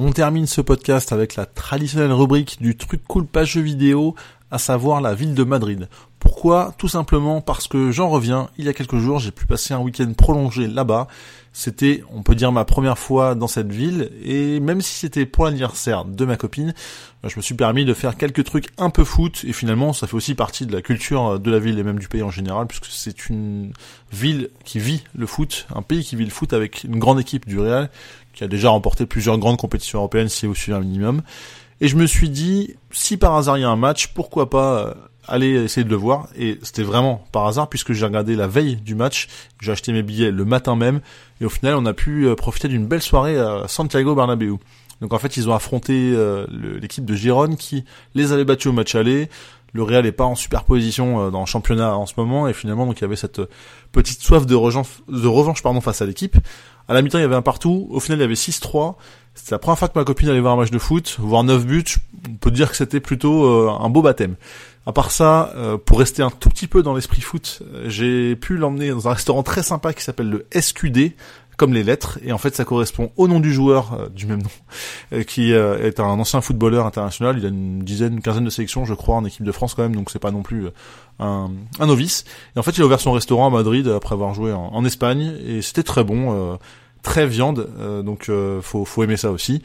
On 0.00 0.12
termine 0.12 0.46
ce 0.46 0.60
podcast 0.60 1.12
avec 1.12 1.34
la 1.34 1.44
traditionnelle 1.44 2.12
rubrique 2.12 2.58
du 2.60 2.76
truc 2.76 3.02
cool 3.08 3.26
page 3.26 3.54
jeu 3.54 3.60
vidéo, 3.60 4.14
à 4.50 4.58
savoir 4.58 5.00
la 5.00 5.14
ville 5.14 5.34
de 5.34 5.44
Madrid. 5.44 5.88
Pourquoi? 6.18 6.74
Tout 6.78 6.88
simplement 6.88 7.40
parce 7.40 7.68
que 7.68 7.90
j'en 7.90 8.08
reviens, 8.08 8.48
il 8.58 8.64
y 8.64 8.68
a 8.68 8.72
quelques 8.72 8.98
jours, 8.98 9.18
j'ai 9.18 9.30
pu 9.30 9.46
passer 9.46 9.74
un 9.74 9.78
week-end 9.78 10.12
prolongé 10.16 10.66
là-bas, 10.66 11.06
c'était, 11.52 12.02
on 12.12 12.22
peut 12.22 12.34
dire, 12.34 12.52
ma 12.52 12.64
première 12.64 12.98
fois 12.98 13.34
dans 13.34 13.46
cette 13.46 13.70
ville, 13.70 14.10
et 14.24 14.60
même 14.60 14.80
si 14.80 14.94
c'était 14.94 15.26
pour 15.26 15.44
l'anniversaire 15.44 16.04
de 16.04 16.24
ma 16.24 16.36
copine, 16.36 16.74
je 17.24 17.36
me 17.36 17.42
suis 17.42 17.54
permis 17.54 17.84
de 17.84 17.94
faire 17.94 18.16
quelques 18.16 18.44
trucs 18.44 18.68
un 18.78 18.90
peu 18.90 19.04
foot, 19.04 19.44
et 19.46 19.52
finalement, 19.52 19.92
ça 19.92 20.06
fait 20.06 20.14
aussi 20.14 20.34
partie 20.34 20.66
de 20.66 20.72
la 20.72 20.82
culture 20.82 21.38
de 21.38 21.50
la 21.50 21.58
ville 21.58 21.78
et 21.78 21.82
même 21.82 21.98
du 21.98 22.08
pays 22.08 22.22
en 22.22 22.30
général, 22.30 22.66
puisque 22.66 22.86
c'est 22.86 23.28
une 23.28 23.72
ville 24.12 24.50
qui 24.64 24.78
vit 24.78 25.04
le 25.14 25.26
foot, 25.26 25.66
un 25.74 25.82
pays 25.82 26.04
qui 26.04 26.16
vit 26.16 26.24
le 26.24 26.30
foot 26.30 26.52
avec 26.52 26.84
une 26.84 26.98
grande 26.98 27.20
équipe 27.20 27.46
du 27.46 27.58
Real, 27.58 27.90
qui 28.34 28.44
a 28.44 28.48
déjà 28.48 28.70
remporté 28.70 29.06
plusieurs 29.06 29.38
grandes 29.38 29.58
compétitions 29.58 29.98
européennes, 29.98 30.28
si 30.28 30.46
vous 30.46 30.54
suivez 30.54 30.76
un 30.76 30.80
minimum. 30.80 31.22
Et 31.80 31.88
je 31.88 31.96
me 31.96 32.06
suis 32.06 32.28
dit, 32.28 32.74
si 32.90 33.16
par 33.16 33.34
hasard 33.36 33.58
il 33.58 33.60
y 33.60 33.64
a 33.64 33.70
un 33.70 33.76
match, 33.76 34.08
pourquoi 34.08 34.50
pas 34.50 34.78
euh, 34.78 34.94
aller 35.28 35.64
essayer 35.64 35.84
de 35.84 35.90
le 35.90 35.96
voir. 35.96 36.28
Et 36.36 36.58
c'était 36.62 36.82
vraiment 36.82 37.24
par 37.30 37.46
hasard 37.46 37.68
puisque 37.68 37.92
j'ai 37.92 38.04
regardé 38.04 38.34
la 38.34 38.48
veille 38.48 38.76
du 38.76 38.94
match, 38.94 39.28
j'ai 39.60 39.72
acheté 39.72 39.92
mes 39.92 40.02
billets 40.02 40.30
le 40.30 40.44
matin 40.44 40.74
même, 40.74 41.00
et 41.40 41.44
au 41.44 41.50
final 41.50 41.74
on 41.76 41.86
a 41.86 41.92
pu 41.92 42.26
euh, 42.26 42.34
profiter 42.34 42.68
d'une 42.68 42.86
belle 42.86 43.02
soirée 43.02 43.38
à 43.38 43.68
Santiago 43.68 44.14
Bernabéu. 44.14 44.56
Donc 45.00 45.12
en 45.12 45.18
fait 45.18 45.36
ils 45.36 45.48
ont 45.48 45.54
affronté 45.54 46.12
euh, 46.12 46.46
l'équipe 46.80 47.04
de 47.04 47.14
Giron 47.14 47.54
qui 47.54 47.84
les 48.14 48.32
avait 48.32 48.44
battus 48.44 48.66
au 48.66 48.72
match 48.72 48.94
aller. 48.94 49.28
Le 49.72 49.82
Real 49.82 50.06
est 50.06 50.12
pas 50.12 50.24
en 50.24 50.34
superposition 50.34 51.26
euh, 51.26 51.30
dans 51.30 51.40
le 51.40 51.46
championnat 51.46 51.96
en 51.96 52.06
ce 52.06 52.14
moment 52.16 52.48
et 52.48 52.52
finalement 52.52 52.86
donc 52.86 52.98
il 52.98 53.02
y 53.02 53.04
avait 53.04 53.16
cette 53.16 53.40
petite 53.92 54.22
soif 54.22 54.46
de 54.46 54.54
revanche, 54.54 54.88
de 55.08 55.26
revanche 55.26 55.62
pardon 55.62 55.80
face 55.80 56.02
à 56.02 56.06
l'équipe. 56.06 56.36
À 56.88 56.94
la 56.94 57.02
mi-temps 57.02 57.18
il 57.18 57.22
y 57.22 57.24
avait 57.24 57.34
un 57.36 57.42
partout, 57.42 57.86
au 57.90 58.00
final 58.00 58.18
il 58.18 58.22
y 58.22 58.24
avait 58.24 58.34
6-3. 58.34 58.94
C'était 59.34 59.54
la 59.54 59.58
première 59.58 59.78
fois 59.78 59.88
que 59.88 59.98
ma 59.98 60.04
copine 60.04 60.28
allait 60.28 60.40
voir 60.40 60.54
un 60.54 60.56
match 60.56 60.70
de 60.70 60.78
foot, 60.78 61.16
voir 61.20 61.44
9 61.44 61.64
buts. 61.64 61.84
On 62.28 62.34
peut 62.36 62.50
dire 62.50 62.70
que 62.70 62.76
c'était 62.76 62.98
plutôt 62.98 63.46
un 63.68 63.88
beau 63.88 64.02
baptême. 64.02 64.34
À 64.88 64.92
part 64.92 65.10
ça, 65.10 65.52
euh, 65.54 65.76
pour 65.76 65.98
rester 65.98 66.22
un 66.22 66.30
tout 66.30 66.48
petit 66.48 66.66
peu 66.66 66.82
dans 66.82 66.94
l'esprit 66.94 67.20
foot, 67.20 67.60
euh, 67.62 67.90
j'ai 67.90 68.34
pu 68.36 68.56
l'emmener 68.56 68.88
dans 68.88 69.06
un 69.06 69.12
restaurant 69.12 69.42
très 69.42 69.62
sympa 69.62 69.92
qui 69.92 70.02
s'appelle 70.02 70.30
le 70.30 70.46
SQD, 70.50 71.12
comme 71.58 71.74
les 71.74 71.82
lettres, 71.82 72.18
et 72.24 72.32
en 72.32 72.38
fait 72.38 72.54
ça 72.54 72.64
correspond 72.64 73.12
au 73.16 73.28
nom 73.28 73.40
du 73.40 73.52
joueur 73.52 73.92
euh, 73.92 74.08
du 74.08 74.24
même 74.24 74.42
nom, 74.42 75.20
qui 75.26 75.52
est 75.52 76.00
un 76.00 76.04
ancien 76.04 76.40
footballeur 76.40 76.86
international. 76.86 77.36
Il 77.38 77.44
a 77.44 77.48
une 77.48 77.80
dizaine, 77.80 78.14
une 78.14 78.22
quinzaine 78.22 78.44
de 78.44 78.50
sélections, 78.50 78.86
je 78.86 78.94
crois, 78.94 79.16
en 79.16 79.24
équipe 79.26 79.44
de 79.44 79.52
France 79.52 79.74
quand 79.74 79.82
même, 79.82 79.94
donc 79.94 80.10
c'est 80.10 80.18
pas 80.18 80.30
non 80.30 80.42
plus 80.42 80.68
un, 81.18 81.50
novice. 81.78 82.24
Et 82.56 82.58
en 82.58 82.62
fait, 82.62 82.78
il 82.78 82.82
a 82.82 82.86
ouvert 82.86 83.00
son 83.00 83.12
restaurant 83.12 83.48
à 83.48 83.50
Madrid 83.50 83.86
après 83.88 84.14
avoir 84.14 84.32
joué 84.32 84.52
en, 84.52 84.84
Espagne, 84.86 85.34
et 85.44 85.60
c'était 85.60 85.82
très 85.82 86.04
bon, 86.04 86.58
très 87.02 87.26
viande, 87.26 87.68
donc 88.04 88.30
faut, 88.62 88.84
faut 88.84 89.02
aimer 89.02 89.16
ça 89.16 89.30
aussi. 89.30 89.62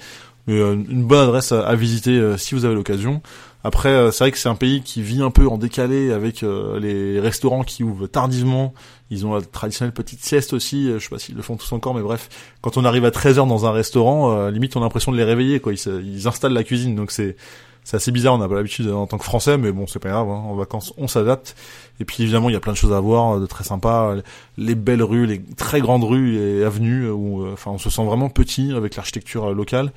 Mais 0.48 0.60
une 0.60 1.06
bonne 1.06 1.22
adresse 1.28 1.52
à 1.52 1.74
visiter 1.76 2.38
si 2.38 2.54
vous 2.54 2.66
avez 2.66 2.76
l'occasion. 2.76 3.22
Après, 3.66 3.90
euh, 3.90 4.12
c'est 4.12 4.26
vrai 4.26 4.32
que 4.32 4.38
c'est 4.38 4.50
un 4.50 4.56
pays 4.56 4.82
qui 4.82 5.02
vit 5.02 5.22
un 5.22 5.32
peu 5.32 5.48
en 5.48 5.58
décalé 5.58 6.12
avec 6.12 6.44
euh, 6.44 6.80
les 6.80 7.20
restaurants 7.20 7.64
qui 7.64 7.84
ouvrent 7.84 8.08
tardivement. 8.08 8.74
Ils 9.10 9.26
ont 9.26 9.34
la 9.34 9.42
traditionnelle 9.42 9.94
petite 9.94 10.24
sieste 10.24 10.52
aussi. 10.52 10.90
Euh, 10.90 11.00
je 11.00 11.06
sais 11.06 11.10
pas 11.10 11.20
s'ils 11.20 11.36
le 11.36 11.42
font 11.42 11.56
tous 11.56 11.72
encore, 11.72 11.96
mais 11.96 12.02
bref, 12.02 12.30
quand 12.62 12.76
on 12.76 12.84
arrive 12.84 13.06
à 13.06 13.12
13 13.12 13.38
h 13.38 13.48
dans 13.48 13.66
un 13.66 13.72
restaurant, 13.72 14.50
limite 14.50 14.76
on 14.76 14.82
a 14.82 14.84
l'impression 14.84 15.14
de 15.14 15.18
les 15.18 15.24
réveiller. 15.24 15.62
Quoi, 15.62 15.74
ils, 15.74 16.28
installent 16.28 16.54
la 16.54 16.64
cuisine, 16.64 16.96
donc 16.96 17.12
c'est 17.12 17.38
c'est 17.86 17.98
assez 17.98 18.12
bizarre. 18.12 18.34
On 18.34 18.38
n'a 18.38 18.48
pas 18.48 18.56
l'habitude 18.56 18.90
en 18.90 19.08
tant 19.08 19.18
que 19.18 19.26
Français, 19.26 19.58
mais 19.58 19.72
bon, 19.72 19.88
c'est 19.88 20.00
pas 20.00 20.10
grave. 20.10 20.30
Hein. 20.30 20.44
En 20.46 20.56
vacances, 20.56 20.94
on 20.98 21.08
s'adapte. 21.08 21.56
Et 22.00 22.06
puis 22.06 22.24
évidemment, 22.24 22.50
il 22.50 22.54
y 22.54 22.56
a 22.56 22.62
plein 22.62 22.72
de 22.72 22.78
choses 22.78 22.94
à 22.94 23.00
voir, 23.00 23.40
de 23.40 23.46
très 23.46 23.64
sympa. 23.64 24.16
Les 24.58 24.76
belles 24.76 25.04
rues, 25.04 25.26
les 25.26 25.42
très 25.42 25.80
grandes 25.80 26.04
rues 26.04 26.38
et 26.38 26.64
avenues 26.64 27.10
où, 27.10 27.46
enfin, 27.48 27.72
on 27.72 27.78
se 27.78 27.90
sent 27.90 28.04
vraiment 28.04 28.30
petit 28.30 28.74
avec 28.74 28.96
l'architecture 28.96 29.54
locale 29.54 29.92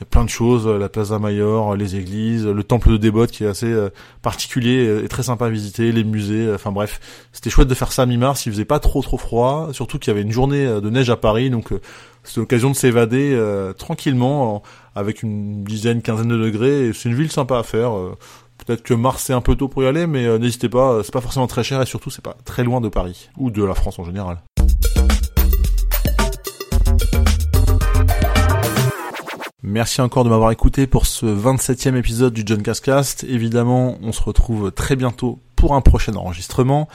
y 0.00 0.02
a 0.02 0.06
plein 0.06 0.24
de 0.24 0.30
choses, 0.30 0.66
la 0.66 0.88
Plaza 0.88 1.18
Mayor, 1.18 1.76
les 1.76 1.96
églises, 1.96 2.46
le 2.46 2.64
temple 2.64 2.92
de 2.92 2.96
Débote 2.96 3.30
qui 3.30 3.44
est 3.44 3.46
assez 3.46 3.66
euh, 3.66 3.90
particulier 4.22 5.02
et 5.04 5.08
très 5.08 5.24
sympa 5.24 5.46
à 5.46 5.50
visiter, 5.50 5.92
les 5.92 6.04
musées, 6.04 6.46
euh, 6.46 6.54
enfin 6.54 6.72
bref, 6.72 7.00
c'était 7.32 7.50
chouette 7.50 7.68
de 7.68 7.74
faire 7.74 7.92
ça 7.92 8.02
à 8.02 8.06
mi-mars, 8.06 8.46
il 8.46 8.52
faisait 8.52 8.64
pas 8.64 8.80
trop 8.80 9.02
trop 9.02 9.18
froid, 9.18 9.68
surtout 9.72 9.98
qu'il 9.98 10.10
y 10.10 10.12
avait 10.12 10.22
une 10.22 10.32
journée 10.32 10.64
euh, 10.64 10.80
de 10.80 10.88
neige 10.88 11.10
à 11.10 11.16
Paris, 11.16 11.50
donc 11.50 11.68
c'était 12.24 12.40
l'occasion 12.40 12.70
de 12.70 12.76
s'évader 12.76 13.38
tranquillement 13.78 14.62
avec 14.94 15.22
une 15.22 15.64
dizaine, 15.64 16.02
quinzaine 16.02 16.28
de 16.28 16.38
degrés, 16.38 16.92
c'est 16.94 17.08
une 17.08 17.14
ville 17.14 17.30
sympa 17.30 17.58
à 17.58 17.62
faire. 17.62 17.92
Peut-être 18.58 18.82
que 18.82 18.92
Mars 18.92 19.24
c'est 19.24 19.32
un 19.32 19.40
peu 19.40 19.56
tôt 19.56 19.68
pour 19.68 19.82
y 19.82 19.86
aller, 19.86 20.06
mais 20.06 20.38
n'hésitez 20.38 20.68
pas, 20.68 21.02
c'est 21.02 21.12
pas 21.12 21.22
forcément 21.22 21.46
très 21.46 21.64
cher 21.64 21.80
et 21.80 21.86
surtout 21.86 22.10
c'est 22.10 22.24
pas 22.24 22.36
très 22.44 22.62
loin 22.62 22.80
de 22.82 22.88
Paris 22.88 23.30
ou 23.38 23.50
de 23.50 23.64
la 23.64 23.74
France 23.74 23.98
en 23.98 24.04
général. 24.04 24.42
Merci 29.62 30.00
encore 30.00 30.24
de 30.24 30.30
m'avoir 30.30 30.52
écouté 30.52 30.86
pour 30.86 31.04
ce 31.04 31.26
27e 31.26 31.94
épisode 31.94 32.32
du 32.32 32.44
John 32.46 32.62
Cascast. 32.62 33.24
Évidemment, 33.24 33.98
on 34.02 34.10
se 34.10 34.22
retrouve 34.22 34.72
très 34.72 34.96
bientôt 34.96 35.38
pour 35.54 35.74
un 35.74 35.82
prochain 35.82 36.14
enregistrement. 36.14 36.88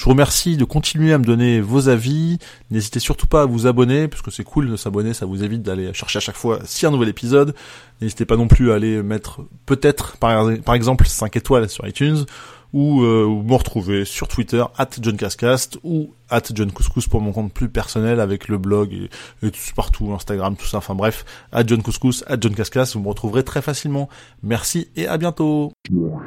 Je 0.00 0.06
vous 0.06 0.12
remercie 0.12 0.56
de 0.56 0.64
continuer 0.64 1.12
à 1.12 1.18
me 1.18 1.26
donner 1.26 1.60
vos 1.60 1.90
avis. 1.90 2.38
N'hésitez 2.70 3.00
surtout 3.00 3.26
pas 3.26 3.42
à 3.42 3.44
vous 3.44 3.66
abonner, 3.66 4.08
parce 4.08 4.22
que 4.22 4.30
c'est 4.30 4.44
cool 4.44 4.70
de 4.70 4.76
s'abonner, 4.76 5.12
ça 5.12 5.26
vous 5.26 5.44
évite 5.44 5.60
d'aller 5.60 5.92
chercher 5.92 6.16
à 6.16 6.20
chaque 6.20 6.38
fois 6.38 6.60
si 6.64 6.86
un 6.86 6.90
nouvel 6.90 7.10
épisode. 7.10 7.54
N'hésitez 8.00 8.24
pas 8.24 8.38
non 8.38 8.48
plus 8.48 8.72
à 8.72 8.76
aller 8.76 9.02
mettre 9.02 9.42
peut-être 9.66 10.16
par, 10.16 10.48
par 10.64 10.74
exemple 10.74 11.06
5 11.06 11.36
étoiles 11.36 11.68
sur 11.68 11.86
iTunes 11.86 12.24
ou 12.72 13.02
euh, 13.02 13.42
me 13.44 13.54
retrouver 13.54 14.06
sur 14.06 14.26
Twitter 14.26 14.64
at 14.78 14.88
JohnCascast 14.98 15.78
ou 15.82 16.14
at 16.30 16.44
John 16.54 16.72
Couscous 16.72 17.06
pour 17.06 17.20
mon 17.20 17.32
compte 17.32 17.52
plus 17.52 17.68
personnel 17.68 18.20
avec 18.20 18.48
le 18.48 18.56
blog 18.56 18.94
et, 18.94 19.10
et 19.46 19.50
tout, 19.50 19.60
partout, 19.76 20.10
Instagram, 20.14 20.56
tout 20.56 20.64
ça, 20.64 20.78
enfin 20.78 20.94
bref, 20.94 21.26
at 21.52 21.66
John 21.66 21.82
Couscous, 21.82 22.24
at 22.26 22.38
John 22.40 22.54
Cascas, 22.54 22.92
vous 22.94 23.00
me 23.00 23.08
retrouverez 23.08 23.44
très 23.44 23.60
facilement. 23.60 24.08
Merci 24.42 24.88
et 24.96 25.06
à 25.06 25.18
bientôt. 25.18 25.72
John, 25.90 26.22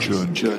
John, 0.00 0.30
John, 0.32 0.58